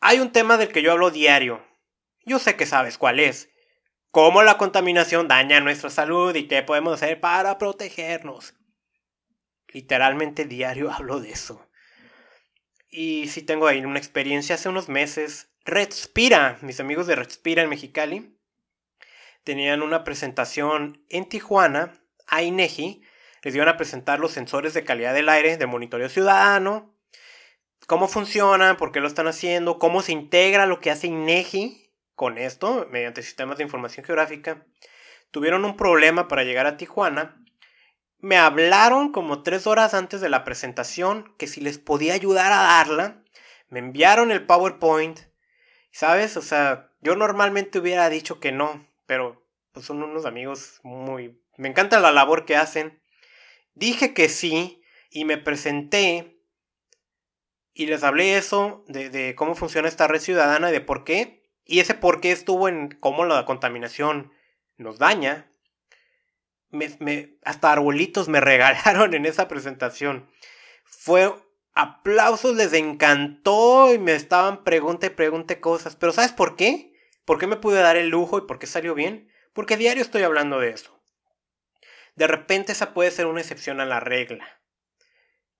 [0.00, 1.64] Hay un tema del que yo hablo diario.
[2.24, 3.50] Yo sé que sabes cuál es.
[4.10, 8.54] Cómo la contaminación daña nuestra salud y qué podemos hacer para protegernos.
[9.72, 11.66] Literalmente diario hablo de eso.
[12.88, 15.48] Y si tengo ahí una experiencia hace unos meses.
[15.64, 18.36] Redspira, mis amigos de Redspira en Mexicali,
[19.44, 21.92] tenían una presentación en Tijuana
[22.26, 23.02] a INEGI.
[23.42, 26.94] Les iban a presentar los sensores de calidad del aire de monitoreo ciudadano.
[27.86, 32.38] Cómo funcionan, por qué lo están haciendo, cómo se integra lo que hace INEGI con
[32.38, 34.66] esto, mediante sistemas de información geográfica.
[35.30, 37.39] Tuvieron un problema para llegar a Tijuana
[38.20, 42.62] me hablaron como tres horas antes de la presentación que si les podía ayudar a
[42.62, 43.22] darla.
[43.68, 45.20] Me enviaron el PowerPoint.
[45.92, 46.36] ¿Sabes?
[46.36, 51.40] O sea, yo normalmente hubiera dicho que no, pero pues son unos amigos muy...
[51.56, 53.02] Me encanta la labor que hacen.
[53.74, 56.40] Dije que sí y me presenté
[57.72, 61.42] y les hablé eso de, de cómo funciona esta red ciudadana y de por qué.
[61.64, 64.32] Y ese por qué estuvo en cómo la contaminación
[64.76, 65.49] nos daña,
[66.70, 70.30] me, hasta arbolitos me regalaron en esa presentación.
[70.84, 71.32] Fue
[71.74, 75.96] aplausos, les encantó y me estaban pregunte y pregunte cosas.
[75.96, 76.92] Pero ¿sabes por qué?
[77.24, 79.30] ¿Por qué me pude dar el lujo y por qué salió bien?
[79.52, 81.00] Porque diario estoy hablando de eso.
[82.16, 84.60] De repente esa puede ser una excepción a la regla.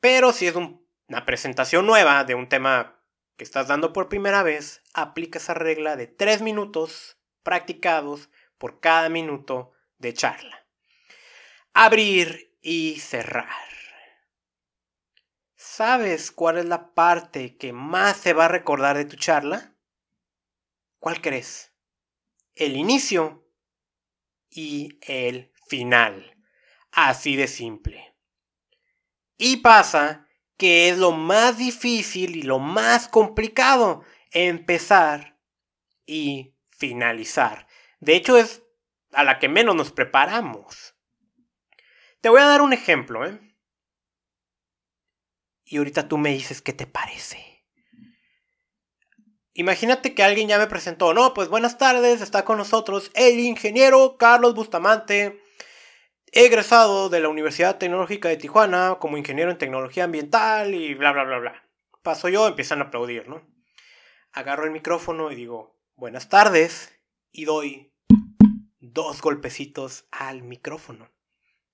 [0.01, 3.01] Pero si es una presentación nueva de un tema
[3.37, 9.09] que estás dando por primera vez, aplica esa regla de tres minutos practicados por cada
[9.09, 10.60] minuto de charla
[11.73, 13.49] abrir y cerrar.
[15.57, 19.75] ¿Sabes cuál es la parte que más se va a recordar de tu charla?
[20.99, 21.73] ¿Cuál crees?
[22.55, 23.47] El inicio
[24.51, 26.37] y el final.
[26.93, 28.15] Así de simple.
[29.39, 34.05] Y pasa que es lo más difícil y lo más complicado.
[34.33, 35.39] empezar
[36.07, 37.67] y finalizar.
[37.99, 38.63] De hecho, es
[39.13, 40.95] a la que menos nos preparamos.
[42.21, 43.41] Te voy a dar un ejemplo, ¿eh?
[45.65, 47.65] Y ahorita tú me dices qué te parece.
[49.55, 54.17] Imagínate que alguien ya me presentó, no, pues buenas tardes, está con nosotros el ingeniero
[54.17, 55.43] Carlos Bustamante,
[56.33, 61.25] egresado de la Universidad Tecnológica de Tijuana como ingeniero en tecnología ambiental y bla, bla,
[61.25, 61.69] bla, bla.
[62.03, 63.43] Paso yo, empiezan a aplaudir, ¿no?
[64.33, 66.93] Agarro el micrófono y digo, buenas tardes,
[67.33, 67.93] y doy
[68.79, 71.11] dos golpecitos al micrófono.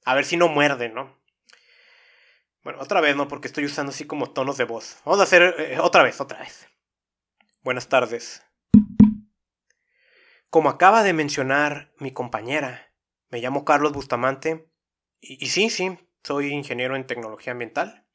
[0.06, 1.18] A ver si no muerde, ¿no?
[2.62, 3.26] Bueno, otra vez, ¿no?
[3.26, 5.00] Porque estoy usando así como tonos de voz.
[5.04, 6.68] Vamos a hacer eh, otra vez, otra vez.
[7.62, 8.40] Buenas tardes.
[10.48, 12.92] Como acaba de mencionar mi compañera,
[13.30, 14.70] me llamo Carlos Bustamante
[15.20, 18.06] y, sí, sí, soy ingeniero en tecnología ambiental.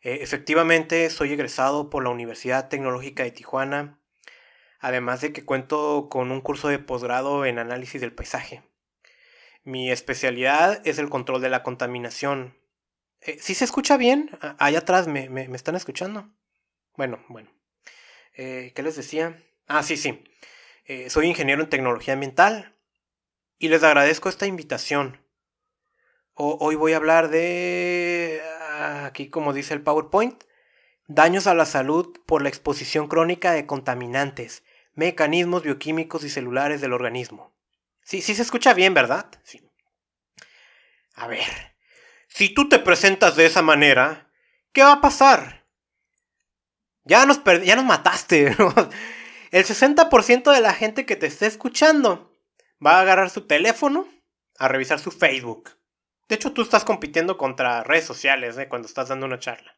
[0.00, 4.00] Eh, efectivamente, soy egresado por la Universidad Tecnológica de Tijuana,
[4.78, 8.62] además de que cuento con un curso de posgrado en análisis del paisaje.
[9.62, 12.60] Mi especialidad es el control de la contaminación,
[13.22, 14.30] eh, ¿Sí se escucha bien?
[14.58, 16.30] Allá atrás me, están escuchando.
[16.96, 17.50] Bueno, bueno.
[18.34, 19.42] Eh, ¿Qué les decía?
[19.66, 20.24] Ah, sí, sí.
[20.86, 22.76] Eh, soy ingeniero en tecnología ambiental
[23.58, 25.22] y les agradezco esta invitación.
[26.34, 30.44] hoy voy a hablar de, ah, aquí como dice el PowerPoint,
[31.06, 36.94] daños a la salud por la exposición crónica de contaminantes, mecanismos bioquímicos y celulares del
[36.94, 37.52] organismo.
[38.10, 39.30] Sí, sí se escucha bien, ¿verdad?
[39.44, 39.60] Sí.
[41.14, 41.46] A ver,
[42.26, 44.32] si tú te presentas de esa manera,
[44.72, 45.64] ¿qué va a pasar?
[47.04, 48.48] Ya nos, ya nos mataste.
[49.52, 52.36] El 60% de la gente que te esté escuchando
[52.84, 54.08] va a agarrar su teléfono
[54.58, 55.78] a revisar su Facebook.
[56.28, 58.66] De hecho, tú estás compitiendo contra redes sociales ¿eh?
[58.66, 59.76] cuando estás dando una charla.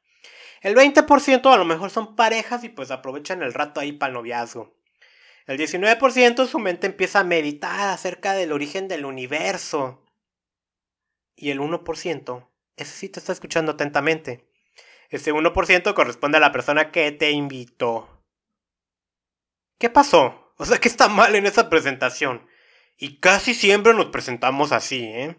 [0.63, 4.15] El 20% a lo mejor son parejas y pues aprovechan el rato ahí para el
[4.15, 4.75] noviazgo.
[5.47, 10.05] El 19% su mente empieza a meditar acerca del origen del universo
[11.35, 14.49] y el 1%, ese sí te está escuchando atentamente.
[15.09, 18.25] Ese 1% corresponde a la persona que te invitó.
[19.79, 20.55] ¿Qué pasó?
[20.57, 22.47] O sea, ¿qué está mal en esa presentación?
[22.97, 25.37] Y casi siempre nos presentamos así, ¿eh?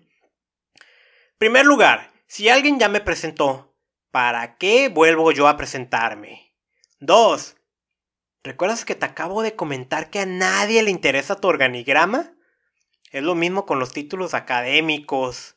[1.37, 3.75] Primer lugar, si alguien ya me presentó,
[4.11, 6.53] ¿para qué vuelvo yo a presentarme?
[6.99, 7.55] Dos,
[8.43, 12.33] ¿recuerdas que te acabo de comentar que a nadie le interesa tu organigrama?
[13.11, 15.55] Es lo mismo con los títulos académicos.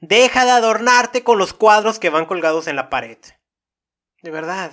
[0.00, 3.18] Deja de adornarte con los cuadros que van colgados en la pared.
[4.22, 4.72] De verdad.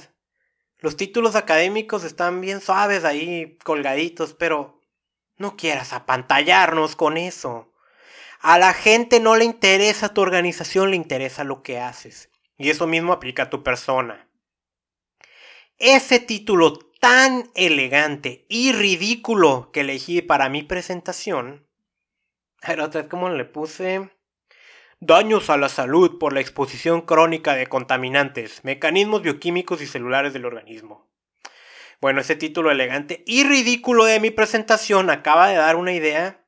[0.80, 4.82] Los títulos académicos están bien suaves ahí, colgaditos, pero
[5.38, 7.72] no quieras apantallarnos con eso.
[8.40, 12.30] A la gente no le interesa tu organización, le interesa lo que haces.
[12.58, 14.28] Y eso mismo aplica a tu persona.
[15.78, 21.68] Ese título tan elegante y ridículo que elegí para mi presentación.
[22.62, 24.10] Era otra vez como le puse
[25.02, 30.46] Daños a la salud por la exposición crónica de contaminantes, mecanismos bioquímicos y celulares del
[30.46, 31.12] organismo.
[32.00, 36.46] Bueno, ese título elegante y ridículo de mi presentación acaba de dar una idea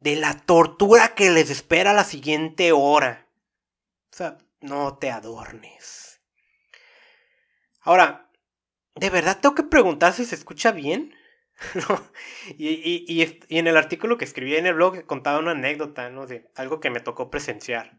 [0.00, 3.26] de la tortura que les espera la siguiente hora.
[4.12, 6.20] O sea, no te adornes.
[7.80, 8.28] Ahora,
[8.94, 11.14] ¿de verdad tengo que preguntar si se escucha bien?
[12.58, 16.26] y, en el artículo que escribí en el blog contaba una anécdota, ¿no?
[16.26, 17.98] De algo que me tocó presenciar.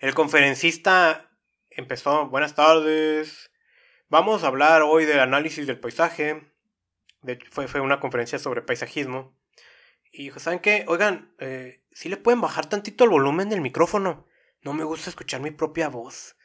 [0.00, 1.30] El conferencista
[1.70, 3.50] empezó, buenas tardes,
[4.08, 6.52] vamos a hablar hoy del análisis del paisaje.
[7.50, 9.36] Fue, fue una conferencia sobre paisajismo.
[10.12, 10.84] Y dijo, ¿saben qué?
[10.88, 14.26] Oigan, eh, si le pueden bajar tantito el volumen del micrófono.
[14.62, 16.36] No me gusta escuchar mi propia voz.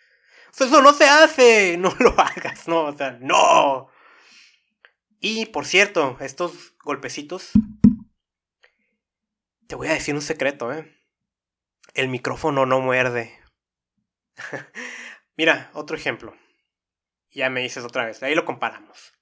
[0.62, 1.78] Eso no se hace.
[1.84, 3.90] No lo hagas, no, o sea, no.
[5.20, 7.52] Y por cierto, estos golpecitos.
[9.68, 11.02] Te voy a decir un secreto, ¿eh?
[11.94, 13.40] El micrófono no muerde.
[15.38, 16.36] Mira, otro ejemplo.
[17.32, 19.14] Ya me dices otra vez, ahí lo comparamos.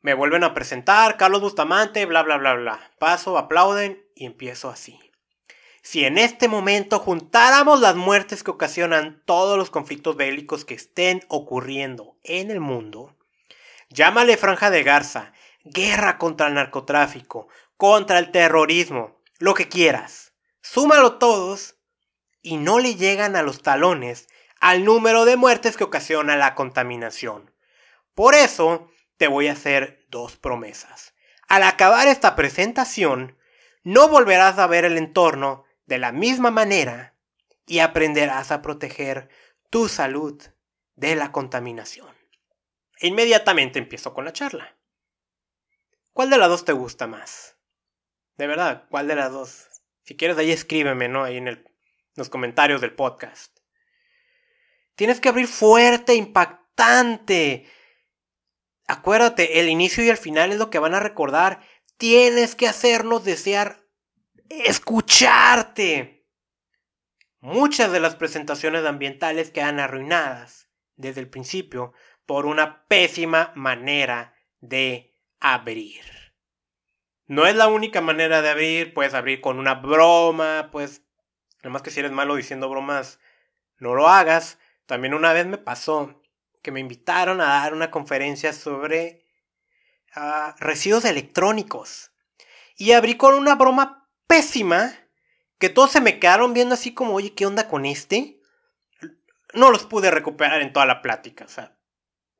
[0.00, 2.92] Me vuelven a presentar, Carlos Bustamante, bla, bla, bla, bla.
[2.98, 4.98] Paso, aplauden y empiezo así.
[5.84, 11.22] Si en este momento juntáramos las muertes que ocasionan todos los conflictos bélicos que estén
[11.28, 13.14] ocurriendo en el mundo,
[13.94, 15.32] Llámale franja de garza,
[15.62, 20.32] guerra contra el narcotráfico, contra el terrorismo, lo que quieras.
[20.62, 21.76] Súmalo todos
[22.42, 24.26] y no le llegan a los talones
[24.60, 27.52] al número de muertes que ocasiona la contaminación.
[28.16, 31.14] Por eso te voy a hacer dos promesas.
[31.46, 33.38] Al acabar esta presentación,
[33.84, 37.14] no volverás a ver el entorno de la misma manera
[37.66, 39.28] y aprenderás a proteger
[39.70, 40.42] tu salud
[40.96, 42.14] de la contaminación.
[43.00, 44.76] Inmediatamente empiezo con la charla.
[46.12, 47.56] ¿Cuál de las dos te gusta más?
[48.36, 49.68] De verdad, ¿cuál de las dos?
[50.02, 51.24] Si quieres, ahí escríbeme, ¿no?
[51.24, 51.64] Ahí en, en
[52.14, 53.58] los comentarios del podcast.
[54.94, 57.68] Tienes que abrir fuerte, impactante.
[58.86, 61.60] Acuérdate, el inicio y el final es lo que van a recordar.
[61.96, 63.83] Tienes que hacernos desear
[64.64, 66.26] escucharte.
[67.40, 71.92] Muchas de las presentaciones ambientales quedan arruinadas desde el principio
[72.26, 76.02] por una pésima manera de abrir.
[77.26, 81.02] No es la única manera de abrir, puedes abrir con una broma, pues,
[81.62, 83.18] más que si eres malo diciendo bromas,
[83.78, 84.58] no lo hagas.
[84.86, 86.22] También una vez me pasó
[86.62, 89.24] que me invitaron a dar una conferencia sobre
[90.14, 92.10] ah, residuos electrónicos.
[92.76, 94.92] Y abrí con una broma pésima
[95.58, 98.40] que todos se me quedaron viendo así como, oye, ¿qué onda con este?
[99.52, 101.76] No los pude recuperar en toda la plática, o sea,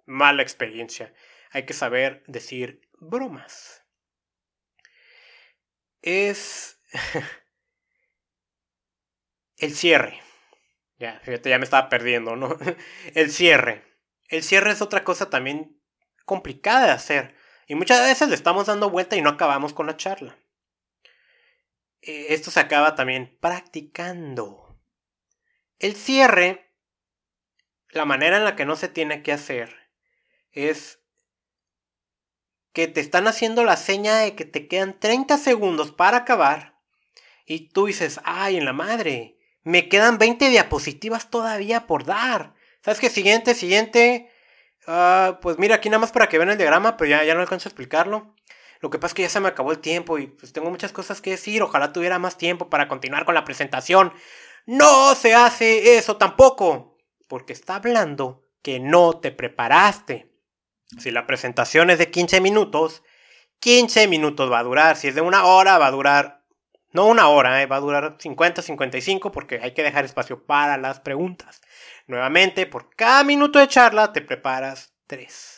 [0.05, 1.15] mala experiencia.
[1.51, 3.85] Hay que saber decir bromas.
[6.03, 6.81] Es
[9.59, 10.21] el cierre.
[10.99, 12.57] Ya, fíjate, ya me estaba perdiendo, ¿no?
[13.15, 13.83] El cierre.
[14.29, 15.81] El cierre es otra cosa también
[16.25, 17.35] complicada de hacer.
[17.67, 20.39] Y muchas veces le estamos dando vuelta y no acabamos con la charla.
[22.07, 24.79] Eh, esto se acaba también practicando.
[25.79, 26.71] El cierre,
[27.91, 29.75] la manera en la que no se tiene que hacer,
[30.53, 31.01] es
[32.75, 36.79] que te están haciendo la seña de que te quedan 30 segundos para acabar
[37.47, 42.55] y tú dices, ay, en la madre, me quedan 20 diapositivas todavía por dar.
[42.83, 43.09] ¿Sabes qué?
[43.09, 44.31] Siguiente, siguiente.
[44.87, 47.41] Ah, pues mira, aquí nada más para que vean el diagrama, pero ya, ya no
[47.41, 48.35] alcanzo a explicarlo.
[48.85, 50.93] Lo que pasa es que ya se me acabó el tiempo y pues tengo muchas
[50.93, 51.63] cosas que decir.
[51.63, 54.13] Ojalá tuviera más tiempo para continuar con la presentación.
[54.67, 56.99] No se hace eso tampoco.
[57.27, 60.31] Porque está hablando que no te preparaste.
[60.99, 63.03] Si la presentación es de 15 minutos,
[63.61, 64.97] 15 minutos va a durar.
[64.97, 66.45] Si es de una hora, va a durar
[66.93, 70.77] no una hora, eh, va a durar 50, 55 porque hay que dejar espacio para
[70.77, 71.63] las preguntas.
[72.07, 75.54] Nuevamente, por cada minuto de charla te preparas 3.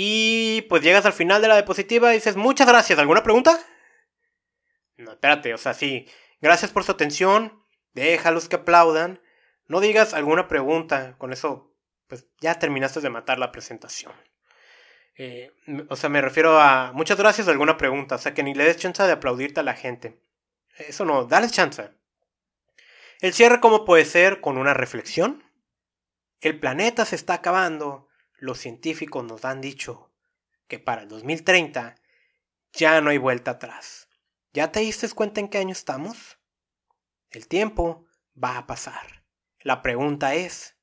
[0.00, 3.58] Y pues llegas al final de la diapositiva y dices, muchas gracias, ¿alguna pregunta?
[4.96, 6.06] No, espérate, o sea, sí,
[6.40, 9.20] gracias por su atención, déjalos que aplaudan,
[9.66, 11.74] no digas alguna pregunta, con eso
[12.06, 14.12] pues ya terminaste de matar la presentación.
[15.16, 15.50] Eh,
[15.88, 18.14] o sea, me refiero a muchas gracias alguna pregunta.
[18.14, 20.22] O sea, que ni le des chance de aplaudirte a la gente.
[20.76, 21.90] Eso no, dale chance.
[23.20, 24.40] El cierre, ¿cómo puede ser?
[24.40, 25.42] Con una reflexión.
[26.40, 28.07] El planeta se está acabando.
[28.38, 30.12] Los científicos nos han dicho
[30.68, 31.96] que para el 2030
[32.72, 34.08] ya no hay vuelta atrás.
[34.52, 36.38] ¿Ya te diste cuenta en qué año estamos?
[37.30, 38.06] El tiempo
[38.42, 39.24] va a pasar.
[39.60, 40.76] La pregunta es,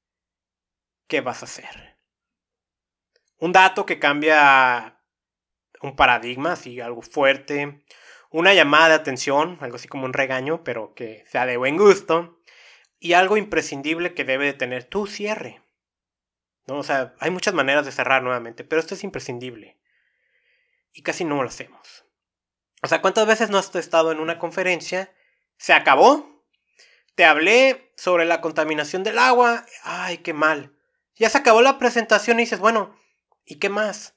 [1.08, 1.98] ¿qué vas a hacer?
[3.38, 5.02] Un dato que cambia
[5.82, 7.86] un paradigma, así algo fuerte.
[8.32, 12.42] Una llamada de atención, algo así como un regaño, pero que sea de buen gusto.
[13.00, 15.65] Y algo imprescindible que debe de tener tu cierre.
[16.68, 19.78] O sea, hay muchas maneras de cerrar nuevamente, pero esto es imprescindible.
[20.94, 22.06] Y casi no lo hacemos.
[22.82, 25.14] O sea, ¿cuántas veces no has estado en una conferencia?
[25.58, 26.44] ¿Se acabó?
[27.16, 29.66] Te hablé sobre la contaminación del agua.
[29.84, 30.74] Ay, qué mal.
[31.16, 32.96] Ya se acabó la presentación y dices, bueno,
[33.46, 34.16] ¿Y qué más?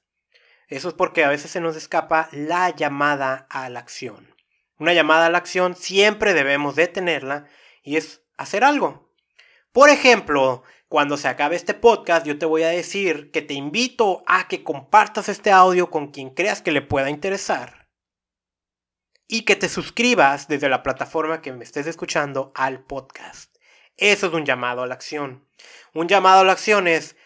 [0.68, 4.34] Eso es porque a veces se nos escapa la llamada a la acción.
[4.78, 7.46] Una llamada a la acción siempre debemos detenerla
[7.82, 9.12] y es hacer algo.
[9.72, 14.22] Por ejemplo, cuando se acabe este podcast, yo te voy a decir que te invito
[14.26, 17.88] a que compartas este audio con quien creas que le pueda interesar
[19.26, 23.54] y que te suscribas desde la plataforma que me estés escuchando al podcast.
[23.98, 25.46] Eso es un llamado a la acción.
[25.92, 27.16] Un llamado a la acción es,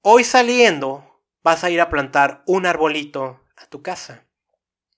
[0.00, 4.26] hoy saliendo, vas a ir a plantar un arbolito a tu casa.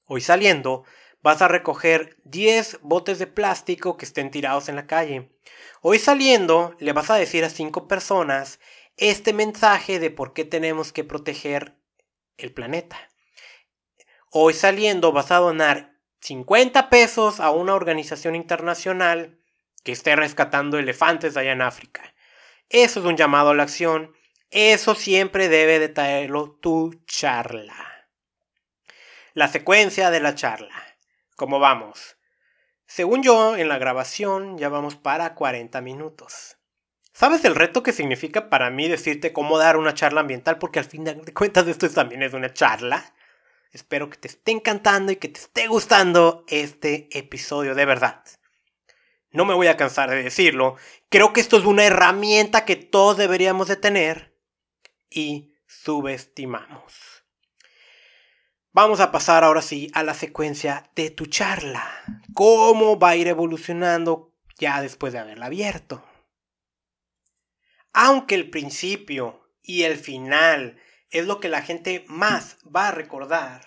[0.04, 0.84] Hoy saliendo,
[1.26, 5.36] vas a recoger 10 botes de plástico que estén tirados en la calle.
[5.82, 8.60] Hoy saliendo, le vas a decir a 5 personas
[8.96, 11.74] este mensaje de por qué tenemos que proteger
[12.36, 12.96] el planeta.
[14.30, 19.40] Hoy saliendo, vas a donar 50 pesos a una organización internacional
[19.82, 22.14] que esté rescatando elefantes allá en África.
[22.68, 24.14] Eso es un llamado a la acción
[24.50, 28.08] eso siempre debe de traerlo tu charla.
[29.34, 30.85] La secuencia de la charla.
[31.36, 32.16] ¿Cómo vamos?
[32.86, 36.56] Según yo, en la grabación ya vamos para 40 minutos.
[37.12, 40.56] ¿Sabes el reto que significa para mí decirte cómo dar una charla ambiental?
[40.56, 43.14] Porque al fin de cuentas esto también es una charla.
[43.70, 48.24] Espero que te esté encantando y que te esté gustando este episodio de verdad.
[49.30, 50.76] No me voy a cansar de decirlo.
[51.10, 54.34] Creo que esto es una herramienta que todos deberíamos de tener
[55.10, 57.15] y subestimamos.
[58.76, 61.82] Vamos a pasar ahora sí a la secuencia de tu charla.
[62.34, 66.04] ¿Cómo va a ir evolucionando ya después de haberla abierto?
[67.94, 73.62] Aunque el principio y el final es lo que la gente más va a recordar,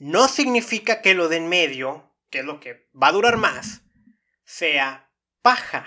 [0.00, 3.82] no significa que lo de en medio, que es lo que va a durar más,
[4.42, 5.08] sea
[5.40, 5.86] paja.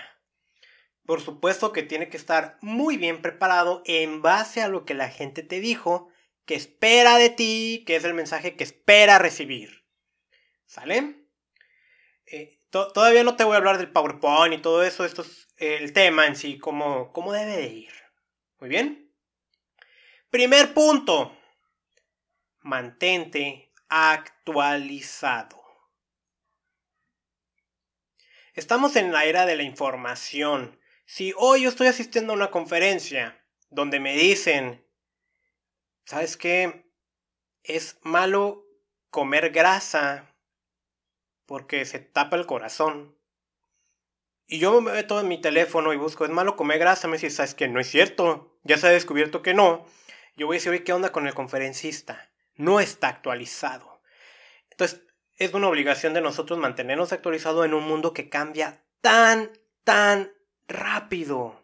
[1.06, 5.10] Por supuesto que tiene que estar muy bien preparado en base a lo que la
[5.10, 6.08] gente te dijo
[6.46, 9.86] que espera de ti, que es el mensaje que espera recibir.
[10.66, 11.28] ¿Sale?
[12.26, 15.94] Eh, todavía no te voy a hablar del PowerPoint y todo eso, esto es el
[15.94, 17.94] tema en sí, cómo, cómo debe de ir.
[18.60, 19.14] Muy bien.
[20.30, 21.38] Primer punto.
[22.62, 25.62] Mantente actualizado.
[28.54, 30.80] Estamos en la era de la información.
[31.06, 34.83] Si hoy yo estoy asistiendo a una conferencia donde me dicen
[36.06, 36.90] ¿sabes qué?
[37.64, 38.66] Es malo
[39.10, 40.34] comer grasa
[41.46, 43.18] porque se tapa el corazón.
[44.48, 47.08] Y yo me meto en mi teléfono y busco, es malo comer grasa.
[47.08, 47.68] Me dice, ¿sabes qué?
[47.68, 48.58] No es cierto.
[48.64, 49.86] Ya se ha descubierto que no.
[50.36, 52.30] Yo voy a decir, oye, ¿qué onda con el conferencista?
[52.56, 54.02] No está actualizado.
[54.72, 55.02] Entonces,
[55.38, 59.52] es una obligación de nosotros mantenernos actualizados en un mundo que cambia tan,
[59.84, 60.34] tan
[60.68, 61.62] rápido.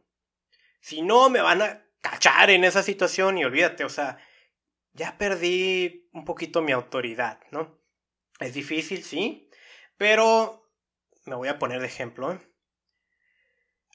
[0.82, 4.18] Si no, me van a cachar en esa situación y olvídate, o sea,
[5.00, 7.80] ya perdí un poquito mi autoridad, ¿no?
[8.41, 9.50] Es difícil, sí,
[9.97, 10.70] pero
[11.24, 12.41] me voy a poner de ejemplo.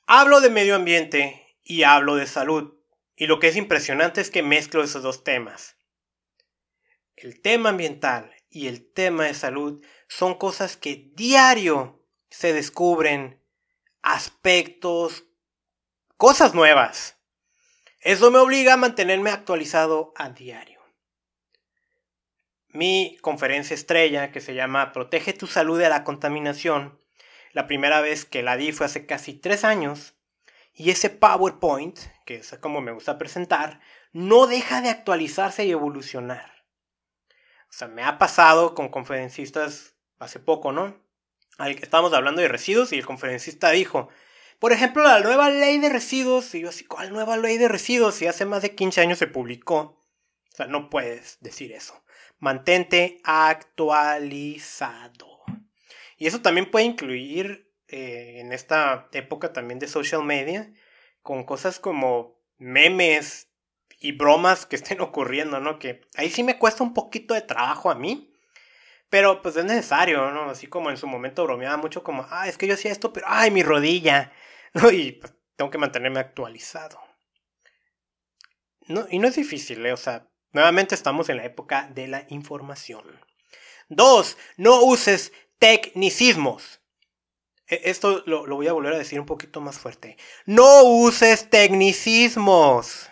[0.06, 2.78] Hablo de medio ambiente y hablo de salud,
[3.16, 5.76] y lo que es impresionante es que mezclo esos dos temas.
[7.16, 13.42] El tema ambiental y el tema de salud son cosas que diario se descubren,
[14.00, 15.24] aspectos,
[16.16, 17.18] cosas nuevas.
[18.00, 20.83] Eso me obliga a mantenerme actualizado a diario
[22.74, 26.98] mi conferencia estrella que se llama Protege tu salud de la contaminación.
[27.52, 30.14] La primera vez que la di fue hace casi tres años.
[30.74, 31.96] Y ese PowerPoint,
[32.26, 33.80] que es como me gusta presentar,
[34.12, 36.64] no deja de actualizarse y evolucionar.
[37.70, 41.00] O sea, me ha pasado con conferencistas hace poco, ¿no?
[41.58, 44.08] Al que estábamos hablando de residuos y el conferencista dijo,
[44.58, 46.52] por ejemplo, la nueva ley de residuos.
[46.56, 48.16] Y yo así, ¿cuál nueva ley de residuos?
[48.16, 49.78] Si hace más de 15 años se publicó.
[50.52, 52.03] O sea, no puedes decir eso
[52.44, 54.20] mantente actualizado.
[56.18, 60.70] Y eso también puede incluir eh, en esta época también de social media,
[61.22, 63.48] con cosas como memes
[63.98, 65.78] y bromas que estén ocurriendo, ¿no?
[65.78, 68.30] Que ahí sí me cuesta un poquito de trabajo a mí.
[69.08, 70.50] Pero pues es necesario, ¿no?
[70.50, 73.24] Así como en su momento bromeaba mucho como, ah, es que yo hacía esto, pero
[73.26, 74.32] ay, mi rodilla,
[74.74, 74.90] ¿no?
[74.90, 77.00] Y pues, tengo que mantenerme actualizado.
[78.86, 79.94] No, y no es difícil, ¿eh?
[79.94, 83.04] O sea, Nuevamente estamos en la época de la información.
[83.88, 86.80] Dos, no uses tecnicismos.
[87.66, 90.16] E, esto lo, voy a volver a decir un poquito más fuerte.
[90.46, 93.10] No uses tecnicismos.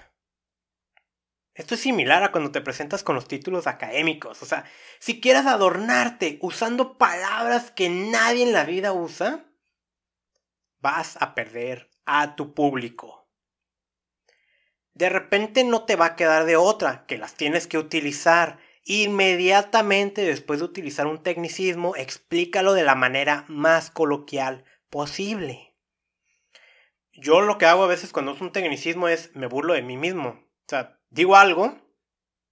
[1.54, 4.40] Esto es similar a cuando te presentas con los títulos académicos.
[4.40, 4.64] O sea,
[5.00, 9.44] si quieres adornarte usando palabras que nadie en la vida usa,
[10.78, 13.21] vas a perder a tu público
[14.94, 18.58] de repente no te va a quedar de otra, que las tienes que utilizar.
[18.84, 25.74] Inmediatamente después de utilizar un tecnicismo, explícalo de la manera más coloquial posible.
[27.12, 29.96] Yo lo que hago a veces cuando uso un tecnicismo es me burlo de mí
[29.96, 30.30] mismo.
[30.30, 31.78] O sea, digo algo,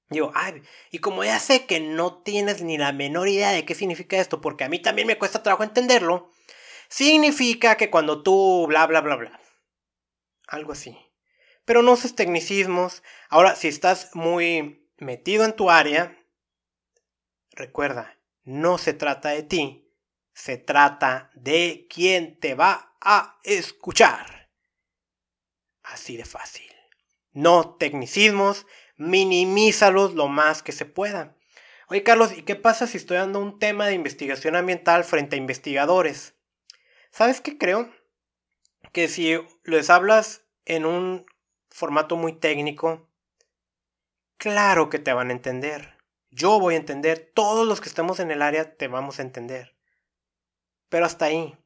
[0.08, 3.74] digo, ay, y como ya sé que no tienes ni la menor idea de qué
[3.74, 6.30] significa esto, porque a mí también me cuesta trabajo entenderlo,
[6.88, 9.40] significa que cuando tú bla bla bla bla.
[10.46, 10.96] Algo así
[11.70, 13.04] pero no uses tecnicismos.
[13.28, 16.18] Ahora, si estás muy metido en tu área,
[17.52, 19.88] recuerda, no se trata de ti,
[20.34, 24.50] se trata de quien te va a escuchar.
[25.84, 26.68] Así de fácil.
[27.30, 28.66] No tecnicismos,
[28.96, 31.36] minimízalos lo más que se pueda.
[31.86, 35.38] Oye Carlos, ¿y qué pasa si estoy dando un tema de investigación ambiental frente a
[35.38, 36.34] investigadores?
[37.12, 37.94] ¿Sabes qué creo?
[38.90, 41.30] Que si les hablas en un
[41.70, 43.08] formato muy técnico,
[44.36, 45.96] claro que te van a entender.
[46.30, 49.76] Yo voy a entender, todos los que estemos en el área te vamos a entender.
[50.88, 51.56] Pero hasta ahí.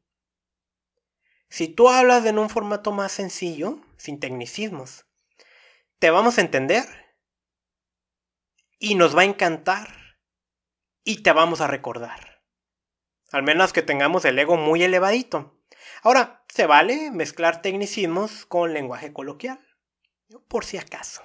[1.49, 5.07] Si tú hablas en un formato más sencillo, sin tecnicismos,
[5.99, 6.85] te vamos a entender
[8.79, 10.19] y nos va a encantar
[11.05, 12.43] y te vamos a recordar.
[13.31, 15.59] Al menos que tengamos el ego muy elevadito.
[16.03, 19.64] Ahora, se vale mezclar tecnicismos con lenguaje coloquial
[20.41, 21.23] por si acaso.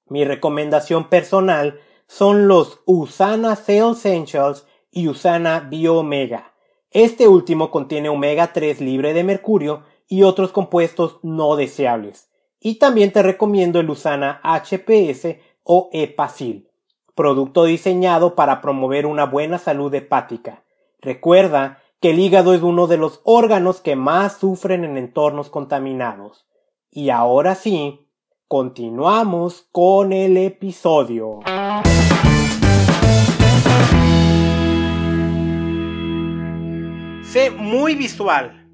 [0.07, 6.48] Mi recomendación personal son los Usana Cell Essentials y Usana Bio Omega.
[6.91, 12.29] Este último contiene omega 3 libre de mercurio y otros compuestos no deseables.
[12.59, 16.67] Y también te recomiendo el Usana HPS o Epacil,
[17.13, 20.63] producto diseñado para promover una buena salud hepática.
[20.99, 26.47] Recuerda que el hígado es uno de los órganos que más sufren en entornos contaminados.
[26.89, 28.07] Y ahora sí,
[28.47, 31.41] continuamos con el episodio.
[37.31, 38.71] Sé muy visual.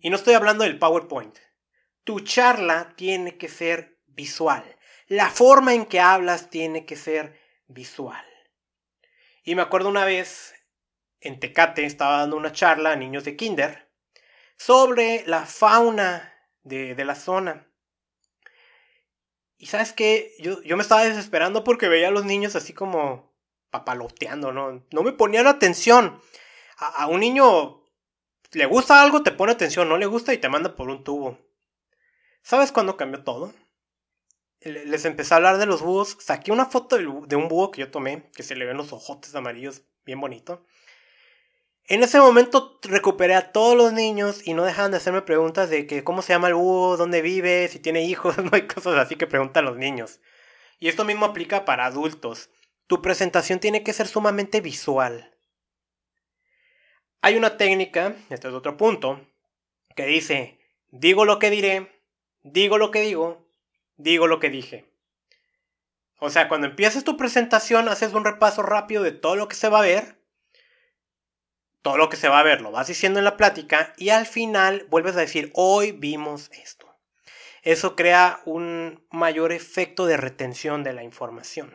[0.00, 1.36] Y no estoy hablando del PowerPoint.
[2.04, 4.64] Tu charla tiene que ser visual.
[5.08, 8.24] La forma en que hablas tiene que ser visual.
[9.42, 10.54] Y me acuerdo una vez
[11.20, 13.90] en Tecate estaba dando una charla a niños de kinder
[14.56, 16.32] sobre la fauna
[16.62, 17.66] de, la zona.
[19.56, 23.34] Y sabes qué, yo, yo, me estaba desesperando porque veía a los niños así como
[23.70, 24.86] papaloteando, ¿no?
[24.92, 26.22] No me ponían atención.
[26.76, 27.77] A, un niño
[28.52, 31.38] le gusta algo, te pone atención, no le gusta y te manda por un tubo.
[32.42, 33.52] ¿Sabes cuándo cambió todo?
[34.60, 36.16] Les empecé a hablar de los búhos.
[36.20, 39.34] Saqué una foto de un búho que yo tomé, que se le ven los ojotes
[39.34, 40.64] amarillos, bien bonito.
[41.84, 45.86] En ese momento recuperé a todos los niños y no dejaban de hacerme preguntas de
[45.86, 49.16] que cómo se llama el búho, dónde vive, si tiene hijos, no hay cosas así
[49.16, 50.20] que preguntan los niños.
[50.78, 52.50] Y esto mismo aplica para adultos.
[52.86, 55.37] Tu presentación tiene que ser sumamente visual.
[57.20, 59.20] Hay una técnica, este es otro punto,
[59.96, 60.58] que dice,
[60.90, 62.02] digo lo que diré,
[62.42, 63.46] digo lo que digo,
[63.96, 64.84] digo lo que dije.
[66.20, 69.68] O sea, cuando empiezas tu presentación haces un repaso rápido de todo lo que se
[69.68, 70.18] va a ver
[71.82, 74.26] todo lo que se va a ver lo vas diciendo en la plática y al
[74.26, 76.86] final vuelves a decir, hoy vimos esto.
[77.62, 81.74] Eso crea un mayor efecto de retención de la información.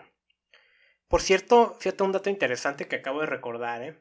[1.07, 3.81] Por cierto, fíjate un dato interesante que acabo de recordar.
[3.81, 3.99] ¿eh?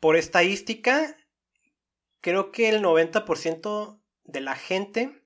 [0.00, 1.16] Por estadística,
[2.20, 5.22] creo que el 90% de la gente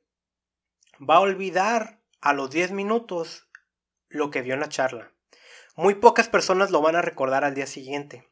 [1.00, 3.48] va a olvidar a los 10 minutos
[4.08, 5.12] lo que vio en la charla.
[5.76, 8.28] Muy pocas personas lo van a recordar al día siguiente.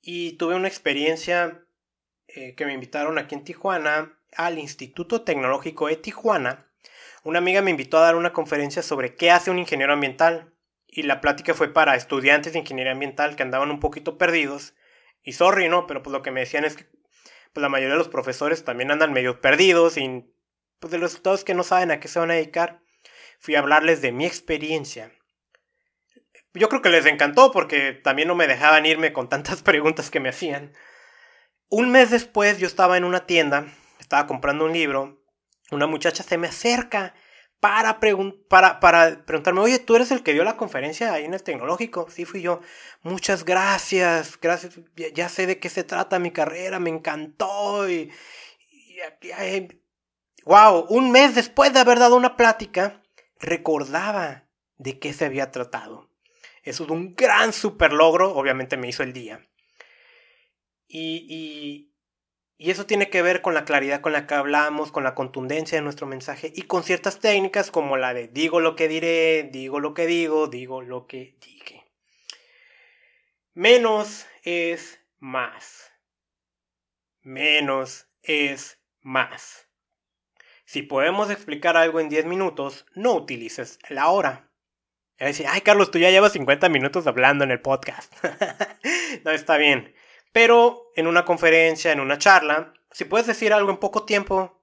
[0.00, 1.64] Y tuve una experiencia
[2.28, 6.70] eh, que me invitaron aquí en Tijuana al Instituto Tecnológico de Tijuana.
[7.24, 10.52] Una amiga me invitó a dar una conferencia sobre qué hace un ingeniero ambiental.
[10.86, 14.74] Y la plática fue para estudiantes de ingeniería ambiental que andaban un poquito perdidos.
[15.26, 15.86] Y sorry, ¿no?
[15.86, 16.86] Pero pues lo que me decían es que
[17.52, 20.24] pues, la mayoría de los profesores también andan medio perdidos y
[20.80, 22.80] pues el resultado es que no saben a qué se van a dedicar.
[23.38, 25.12] Fui a hablarles de mi experiencia
[26.56, 30.20] yo creo que les encantó porque también no me dejaban irme con tantas preguntas que
[30.20, 30.72] me hacían.
[31.68, 33.66] Un mes después yo estaba en una tienda,
[34.00, 35.22] estaba comprando un libro,
[35.70, 37.14] una muchacha se me acerca
[37.60, 37.98] para,
[38.48, 42.08] para, para preguntarme, oye, ¿tú eres el que dio la conferencia ahí en el tecnológico?
[42.10, 42.60] Sí, fui yo.
[43.02, 47.88] Muchas gracias, gracias, ya, sé de qué se trata mi carrera, me encantó.
[47.88, 48.12] Y,
[49.22, 49.68] y,
[50.44, 53.02] wow, un mes después de haber dado una plática,
[53.40, 54.44] recordaba
[54.78, 56.10] de qué se había tratado.
[56.62, 59.48] Eso es un gran super logro, obviamente me hizo el día.
[60.88, 61.92] Y,
[62.58, 65.78] y, eso tiene que ver con la claridad con la que hablamos, con la contundencia
[65.78, 69.80] de nuestro mensaje y con ciertas técnicas como la de digo lo que diré, digo
[69.80, 71.86] lo que digo, digo lo que dije.
[73.54, 75.92] Menos es más.
[77.22, 79.68] Menos es más.
[80.64, 84.50] Si podemos explicar algo en 10 minutos, no utilices la hora.
[85.18, 88.12] Es decir, ay Carlos, tú ya llevas 50 minutos hablando en el podcast.
[89.24, 89.94] no está bien.
[90.36, 94.62] Pero en una conferencia, en una charla, si puedes decir algo en poco tiempo,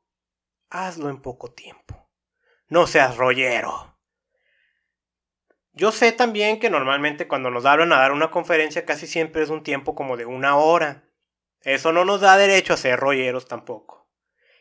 [0.69, 2.11] hazlo en poco tiempo.
[2.67, 3.97] No seas rollero.
[5.71, 9.49] Yo sé también que normalmente cuando nos hablan a dar una conferencia casi siempre es
[9.49, 11.09] un tiempo como de una hora.
[11.61, 14.07] Eso no nos da derecho a ser rolleros tampoco.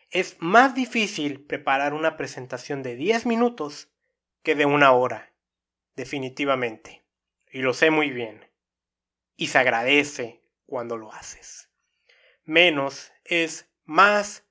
[0.08, 3.92] Es más difícil preparar una presentación de 10 minutos
[4.42, 5.34] que de una hora.
[5.94, 7.04] Definitivamente.
[7.50, 8.50] Y lo sé muy bien.
[9.36, 10.41] Y se agradece
[10.73, 11.68] cuando lo haces.
[12.45, 14.45] Menos es más.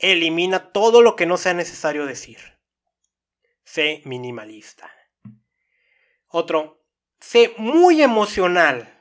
[0.00, 2.38] Elimina todo lo que no sea necesario decir.
[3.62, 4.90] Sé minimalista.
[6.26, 6.82] Otro,
[7.20, 8.92] sé muy emocional.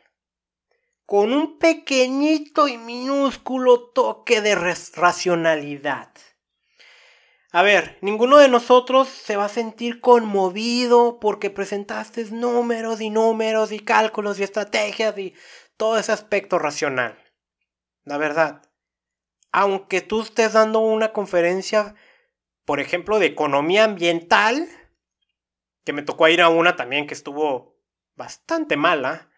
[1.08, 6.12] Con un pequeñito y minúsculo toque de racionalidad.
[7.52, 13.72] A ver, ninguno de nosotros se va a sentir conmovido porque presentaste números y números
[13.72, 15.34] y cálculos y estrategias y
[15.80, 17.18] todo ese aspecto racional.
[18.04, 18.70] La verdad,
[19.54, 21.96] aunque tú estés dando una conferencia,
[22.66, 24.68] por ejemplo, de economía ambiental,
[25.86, 27.80] que me tocó ir a una también que estuvo
[28.18, 29.32] bastante mala,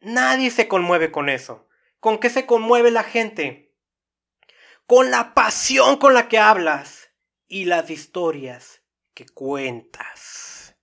[0.00, 1.68] nadie se conmueve con eso.
[2.00, 3.76] ¿Con qué se conmueve la gente?
[4.86, 7.10] Con la pasión con la que hablas
[7.46, 8.82] y las historias
[9.12, 10.76] que cuentas.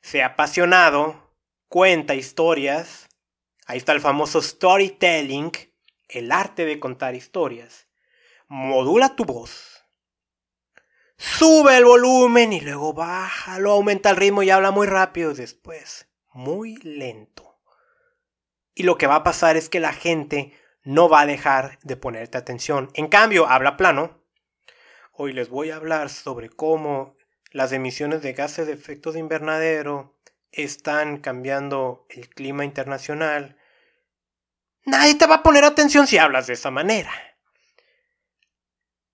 [0.00, 1.34] Sea apasionado,
[1.68, 3.03] cuenta historias
[3.66, 5.52] Ahí está el famoso storytelling,
[6.08, 7.88] el arte de contar historias.
[8.48, 9.84] Modula tu voz.
[11.16, 16.76] Sube el volumen y luego bájalo, aumenta el ritmo y habla muy rápido después, muy
[16.76, 17.58] lento.
[18.74, 20.52] Y lo que va a pasar es que la gente
[20.82, 22.90] no va a dejar de ponerte atención.
[22.94, 24.22] En cambio, habla plano.
[25.12, 27.16] Hoy les voy a hablar sobre cómo
[27.52, 30.14] las emisiones de gases de efecto de invernadero
[30.56, 33.56] están cambiando el clima internacional,
[34.84, 37.12] nadie te va a poner atención si hablas de esa manera.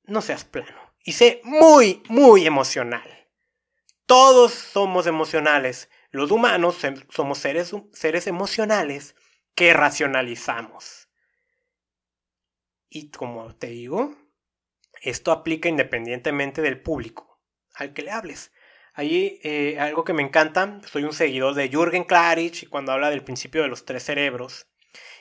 [0.05, 0.95] No seas plano.
[1.05, 3.28] Y sé muy, muy emocional.
[4.07, 5.88] Todos somos emocionales.
[6.11, 6.78] Los humanos
[7.11, 9.14] somos seres, seres emocionales
[9.55, 11.09] que racionalizamos.
[12.88, 14.16] Y como te digo,
[15.01, 17.41] esto aplica independientemente del público
[17.74, 18.53] al que le hables.
[18.95, 23.24] Ahí eh, algo que me encanta, soy un seguidor de Jürgen Klarich cuando habla del
[23.24, 24.66] principio de los tres cerebros.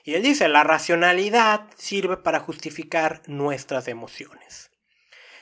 [0.03, 4.71] Y él dice, la racionalidad sirve para justificar nuestras emociones.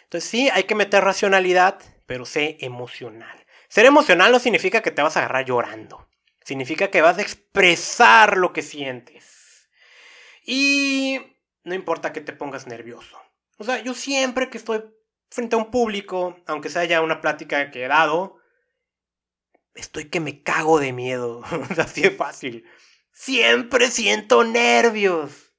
[0.03, 3.45] Entonces sí, hay que meter racionalidad, pero sé emocional.
[3.69, 6.07] Ser emocional no significa que te vas a agarrar llorando.
[6.43, 9.69] Significa que vas a expresar lo que sientes.
[10.45, 11.19] Y
[11.63, 13.19] no importa que te pongas nervioso.
[13.57, 14.83] O sea, yo siempre que estoy
[15.29, 18.37] frente a un público, aunque sea ya una plática que he dado,
[19.75, 21.43] estoy que me cago de miedo.
[21.77, 22.65] Así de fácil.
[23.11, 25.53] Siempre siento nervios.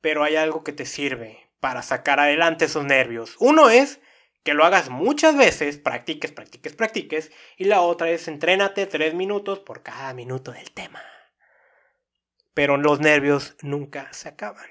[0.00, 3.36] Pero hay algo que te sirve para sacar adelante esos nervios.
[3.40, 4.00] Uno es
[4.44, 7.32] que lo hagas muchas veces, practiques, practiques, practiques.
[7.56, 11.02] Y la otra es entrénate tres minutos por cada minuto del tema.
[12.54, 14.66] Pero los nervios nunca se acaban.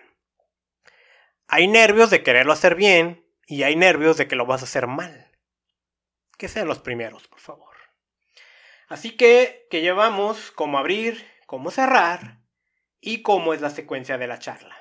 [1.48, 4.86] Hay nervios de quererlo hacer bien y hay nervios de que lo vas a hacer
[4.86, 5.32] mal.
[6.38, 7.76] Que sean los primeros, por favor.
[8.90, 12.42] Así que, que llevamos cómo abrir, cómo cerrar
[13.00, 14.76] y cómo es la secuencia de la charla.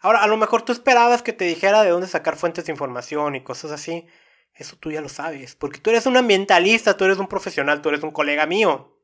[0.00, 3.34] Ahora, a lo mejor tú esperabas que te dijera de dónde sacar fuentes de información
[3.34, 4.06] y cosas así.
[4.54, 7.88] Eso tú ya lo sabes, porque tú eres un ambientalista, tú eres un profesional, tú
[7.88, 8.98] eres un colega mío.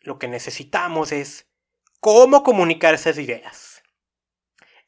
[0.00, 1.46] Lo que necesitamos es
[2.00, 3.82] cómo comunicar esas ideas.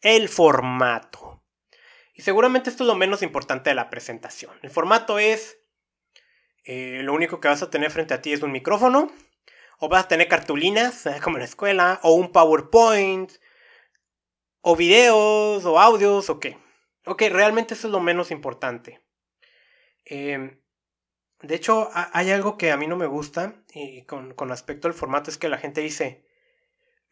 [0.01, 1.26] El formato.
[2.17, 4.53] Y seguramente esto es lo menos importante de la presentación.
[4.63, 5.59] El formato es,
[6.65, 9.13] eh, lo único que vas a tener frente a ti es un micrófono,
[9.79, 13.31] o vas a tener cartulinas, como en la escuela, o un PowerPoint,
[14.63, 16.57] o videos, o audios, o qué.
[17.05, 19.03] Ok, realmente eso es lo menos importante.
[20.07, 20.59] Em,
[21.43, 24.95] de hecho, hay algo que a mí no me gusta y con, con respecto al
[24.95, 26.25] formato es que la gente dice,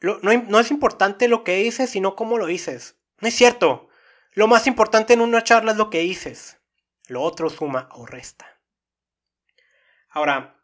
[0.00, 2.96] no, no es importante lo que dices, sino cómo lo dices.
[3.20, 3.88] No es cierto.
[4.34, 6.60] Lo más importante en una charla es lo que dices.
[7.06, 8.60] Lo otro suma o resta.
[10.08, 10.60] Ahora,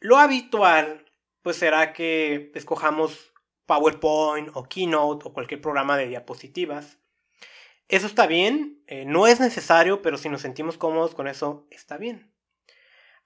[0.00, 1.04] lo habitual
[1.42, 3.32] pues será que escojamos
[3.66, 6.98] PowerPoint o Keynote o cualquier programa de diapositivas.
[7.88, 11.98] Eso está bien, eh, no es necesario, pero si nos sentimos cómodos con eso, está
[11.98, 12.32] bien.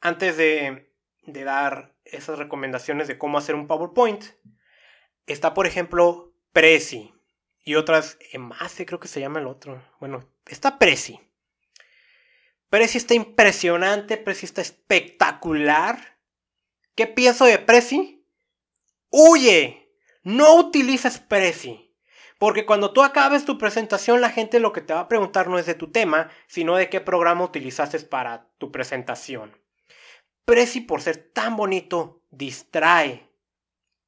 [0.00, 4.24] Antes de, de dar esas recomendaciones de cómo hacer un PowerPoint,
[5.26, 7.14] está por ejemplo Prezi
[7.64, 9.82] y otras, más creo que se llama el otro.
[10.00, 11.20] Bueno, está Prezi.
[12.68, 16.18] Prezi está impresionante, Prezi está espectacular.
[16.94, 18.24] ¿Qué pienso de Prezi?
[19.10, 19.92] Huye,
[20.22, 21.96] no utilices Prezi.
[22.38, 25.58] Porque cuando tú acabes tu presentación, la gente lo que te va a preguntar no
[25.58, 29.58] es de tu tema, sino de qué programa utilizaste para tu presentación.
[30.46, 33.28] Prezi, por ser tan bonito, distrae,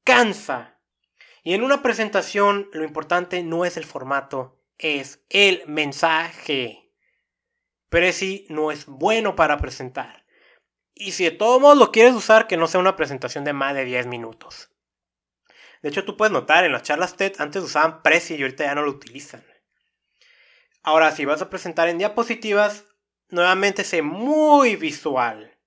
[0.03, 0.79] cansa.
[1.43, 6.89] Y en una presentación, lo importante no es el formato, es el mensaje.
[7.89, 10.25] Prezi no es bueno para presentar.
[10.95, 13.75] Y si de todos modos lo quieres usar, que no sea una presentación de más
[13.75, 14.69] de 10 minutos.
[15.81, 18.75] De hecho, tú puedes notar en las charlas TED antes usaban Prezi y ahorita ya
[18.75, 19.43] no lo utilizan.
[20.81, 22.85] Ahora, si vas a presentar en diapositivas,
[23.27, 25.57] nuevamente sé muy visual.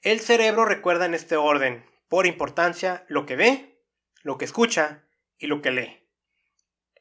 [0.00, 3.82] El cerebro recuerda en este orden, por importancia, lo que ve,
[4.22, 5.04] lo que escucha
[5.40, 6.06] y lo que lee.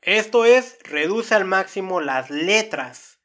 [0.01, 3.19] Esto es, reduce al máximo las letras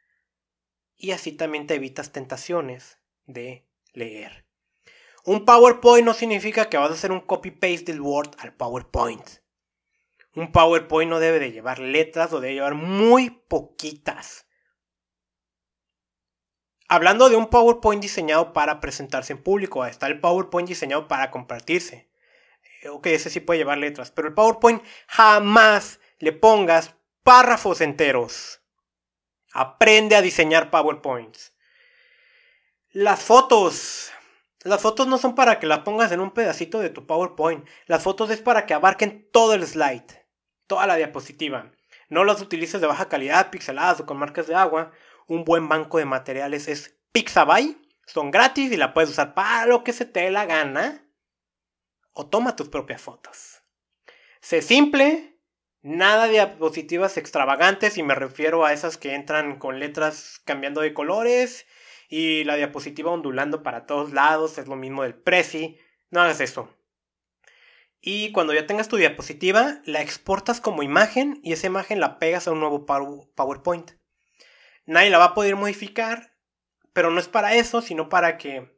[0.97, 4.45] y así también te evitas tentaciones de leer.
[5.25, 9.27] Un PowerPoint no significa que vas a hacer un copy-paste del Word al PowerPoint.
[10.35, 14.47] Un PowerPoint no debe de llevar letras o debe llevar muy poquitas.
[16.89, 22.11] Hablando de un PowerPoint diseñado para presentarse en público, está el PowerPoint diseñado para compartirse.
[22.85, 28.61] Eh, ok, ese sí puede llevar letras, pero el PowerPoint jamás le pongas párrafos enteros.
[29.53, 31.55] Aprende a diseñar PowerPoints.
[32.91, 34.13] Las fotos.
[34.63, 37.67] Las fotos no son para que las pongas en un pedacito de tu PowerPoint.
[37.87, 40.27] Las fotos es para que abarquen todo el slide,
[40.67, 41.73] toda la diapositiva.
[42.11, 44.93] No las utilices de baja calidad, pixeladas o con marcas de agua.
[45.27, 47.79] Un buen banco de materiales es Pixabay.
[48.07, 51.04] Son gratis y la puedes usar para lo que se te dé la gana.
[52.15, 53.63] O toma tus propias fotos.
[54.41, 55.39] Sé simple,
[55.83, 60.95] nada de diapositivas extravagantes y me refiero a esas que entran con letras cambiando de
[60.95, 61.67] colores
[62.09, 65.79] y la diapositiva ondulando para todos lados, es lo mismo del Prezi,
[66.11, 66.75] no hagas eso.
[68.01, 72.47] Y cuando ya tengas tu diapositiva, la exportas como imagen y esa imagen la pegas
[72.47, 73.93] a un nuevo PowerPoint.
[74.85, 76.37] Nadie la va a poder modificar,
[76.93, 78.74] pero no es para eso, sino para que...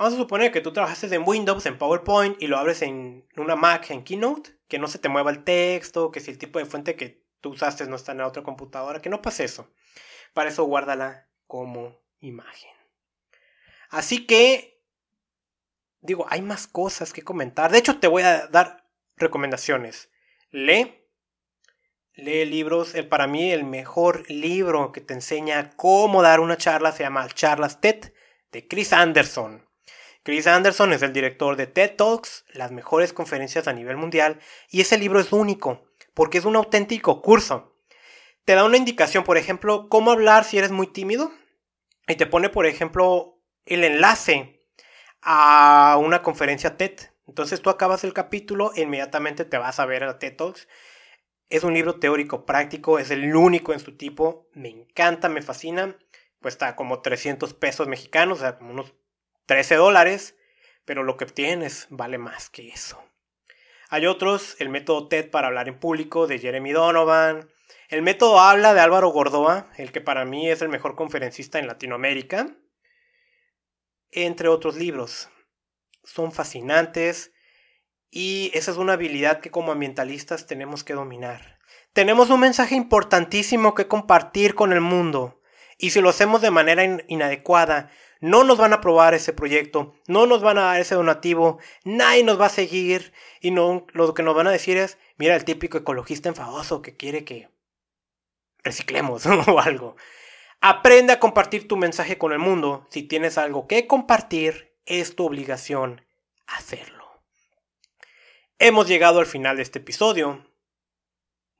[0.00, 3.54] Vamos a suponer que tú trabajaste en Windows, en PowerPoint, y lo abres en una
[3.54, 6.64] Mac, en Keynote, que no se te mueva el texto, que si el tipo de
[6.64, 9.70] fuente que tú usaste no está en la otra computadora, que no pase eso.
[10.32, 12.70] Para eso guárdala como imagen.
[13.90, 14.82] Así que,
[16.00, 17.70] digo, hay más cosas que comentar.
[17.70, 18.88] De hecho, te voy a dar
[19.18, 20.10] recomendaciones.
[20.50, 21.06] Lee.
[22.14, 22.94] Lee libros.
[22.94, 27.28] El, para mí, el mejor libro que te enseña cómo dar una charla se llama
[27.28, 28.14] Charlas TED
[28.50, 29.68] de Chris Anderson.
[30.22, 34.82] Chris Anderson es el director de TED Talks, las mejores conferencias a nivel mundial, y
[34.82, 37.74] ese libro es único, porque es un auténtico curso.
[38.44, 41.32] Te da una indicación, por ejemplo, cómo hablar si eres muy tímido,
[42.06, 44.66] y te pone, por ejemplo, el enlace
[45.22, 46.98] a una conferencia TED.
[47.26, 50.68] Entonces tú acabas el capítulo e inmediatamente te vas a ver a TED Talks.
[51.48, 54.48] Es un libro teórico práctico, es el único en su tipo.
[54.52, 55.96] Me encanta, me fascina.
[56.42, 58.94] Cuesta como 300 pesos mexicanos, o sea, como unos
[59.50, 60.36] 13 dólares.
[60.84, 63.02] Pero lo que obtienes vale más que eso.
[63.88, 67.50] Hay otros, el método TED para hablar en público de Jeremy Donovan,
[67.88, 71.66] el método habla de Álvaro Gordoa, el que para mí es el mejor conferencista en
[71.66, 72.56] Latinoamérica,
[74.12, 75.28] entre otros libros.
[76.04, 77.32] Son fascinantes
[78.08, 81.58] y esa es una habilidad que como ambientalistas tenemos que dominar.
[81.92, 85.40] Tenemos un mensaje importantísimo que compartir con el mundo
[85.76, 87.90] y si lo hacemos de manera inadecuada,
[88.20, 92.22] no nos van a aprobar ese proyecto, no nos van a dar ese donativo, nadie
[92.22, 95.44] nos va a seguir y no, lo que nos van a decir es, mira el
[95.44, 97.48] típico ecologista enfadoso que quiere que
[98.62, 99.96] reciclemos o algo.
[100.60, 102.86] Aprende a compartir tu mensaje con el mundo.
[102.90, 106.04] Si tienes algo que compartir, es tu obligación
[106.46, 107.22] hacerlo.
[108.58, 110.44] Hemos llegado al final de este episodio.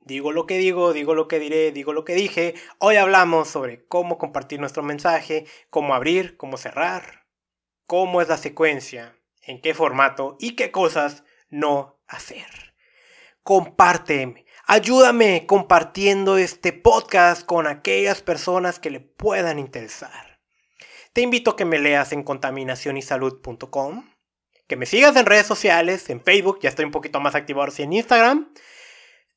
[0.03, 2.55] Digo lo que digo, digo lo que diré, digo lo que dije.
[2.79, 7.27] Hoy hablamos sobre cómo compartir nuestro mensaje, cómo abrir, cómo cerrar,
[7.85, 12.73] cómo es la secuencia, en qué formato y qué cosas no hacer.
[13.43, 20.39] Comparte Ayúdame compartiendo este podcast con aquellas personas que le puedan interesar.
[21.13, 24.09] te invito a que me leas en contaminacionysalud.com,
[24.67, 27.73] que me sigas en redes sociales, en Facebook, ya estoy un poquito más activo ahora
[27.73, 28.53] sí en Instagram.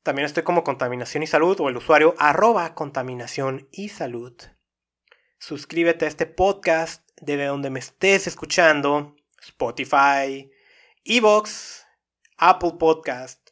[0.05, 4.39] También estoy como Contaminación y Salud o el usuario arroba Contaminación y Salud.
[5.39, 10.51] Suscríbete a este podcast desde donde me estés escuchando, Spotify,
[11.03, 11.87] Evox,
[12.37, 13.49] Apple Podcast,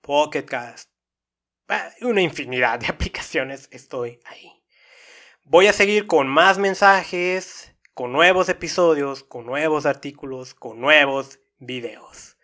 [0.00, 0.92] Pocket Cast,
[1.66, 4.52] ah, una infinidad de aplicaciones estoy ahí.
[5.42, 12.36] Voy a seguir con más mensajes, con nuevos episodios, con nuevos artículos, con nuevos videos.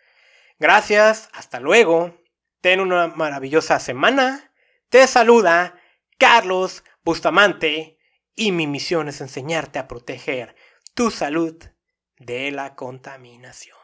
[0.59, 2.20] Gracias, hasta luego.
[2.61, 4.53] Ten una maravillosa semana.
[4.89, 5.79] Te saluda
[6.19, 7.97] Carlos Bustamante
[8.35, 10.55] y mi misión es enseñarte a proteger
[10.93, 11.55] tu salud
[12.19, 13.80] de la contaminación.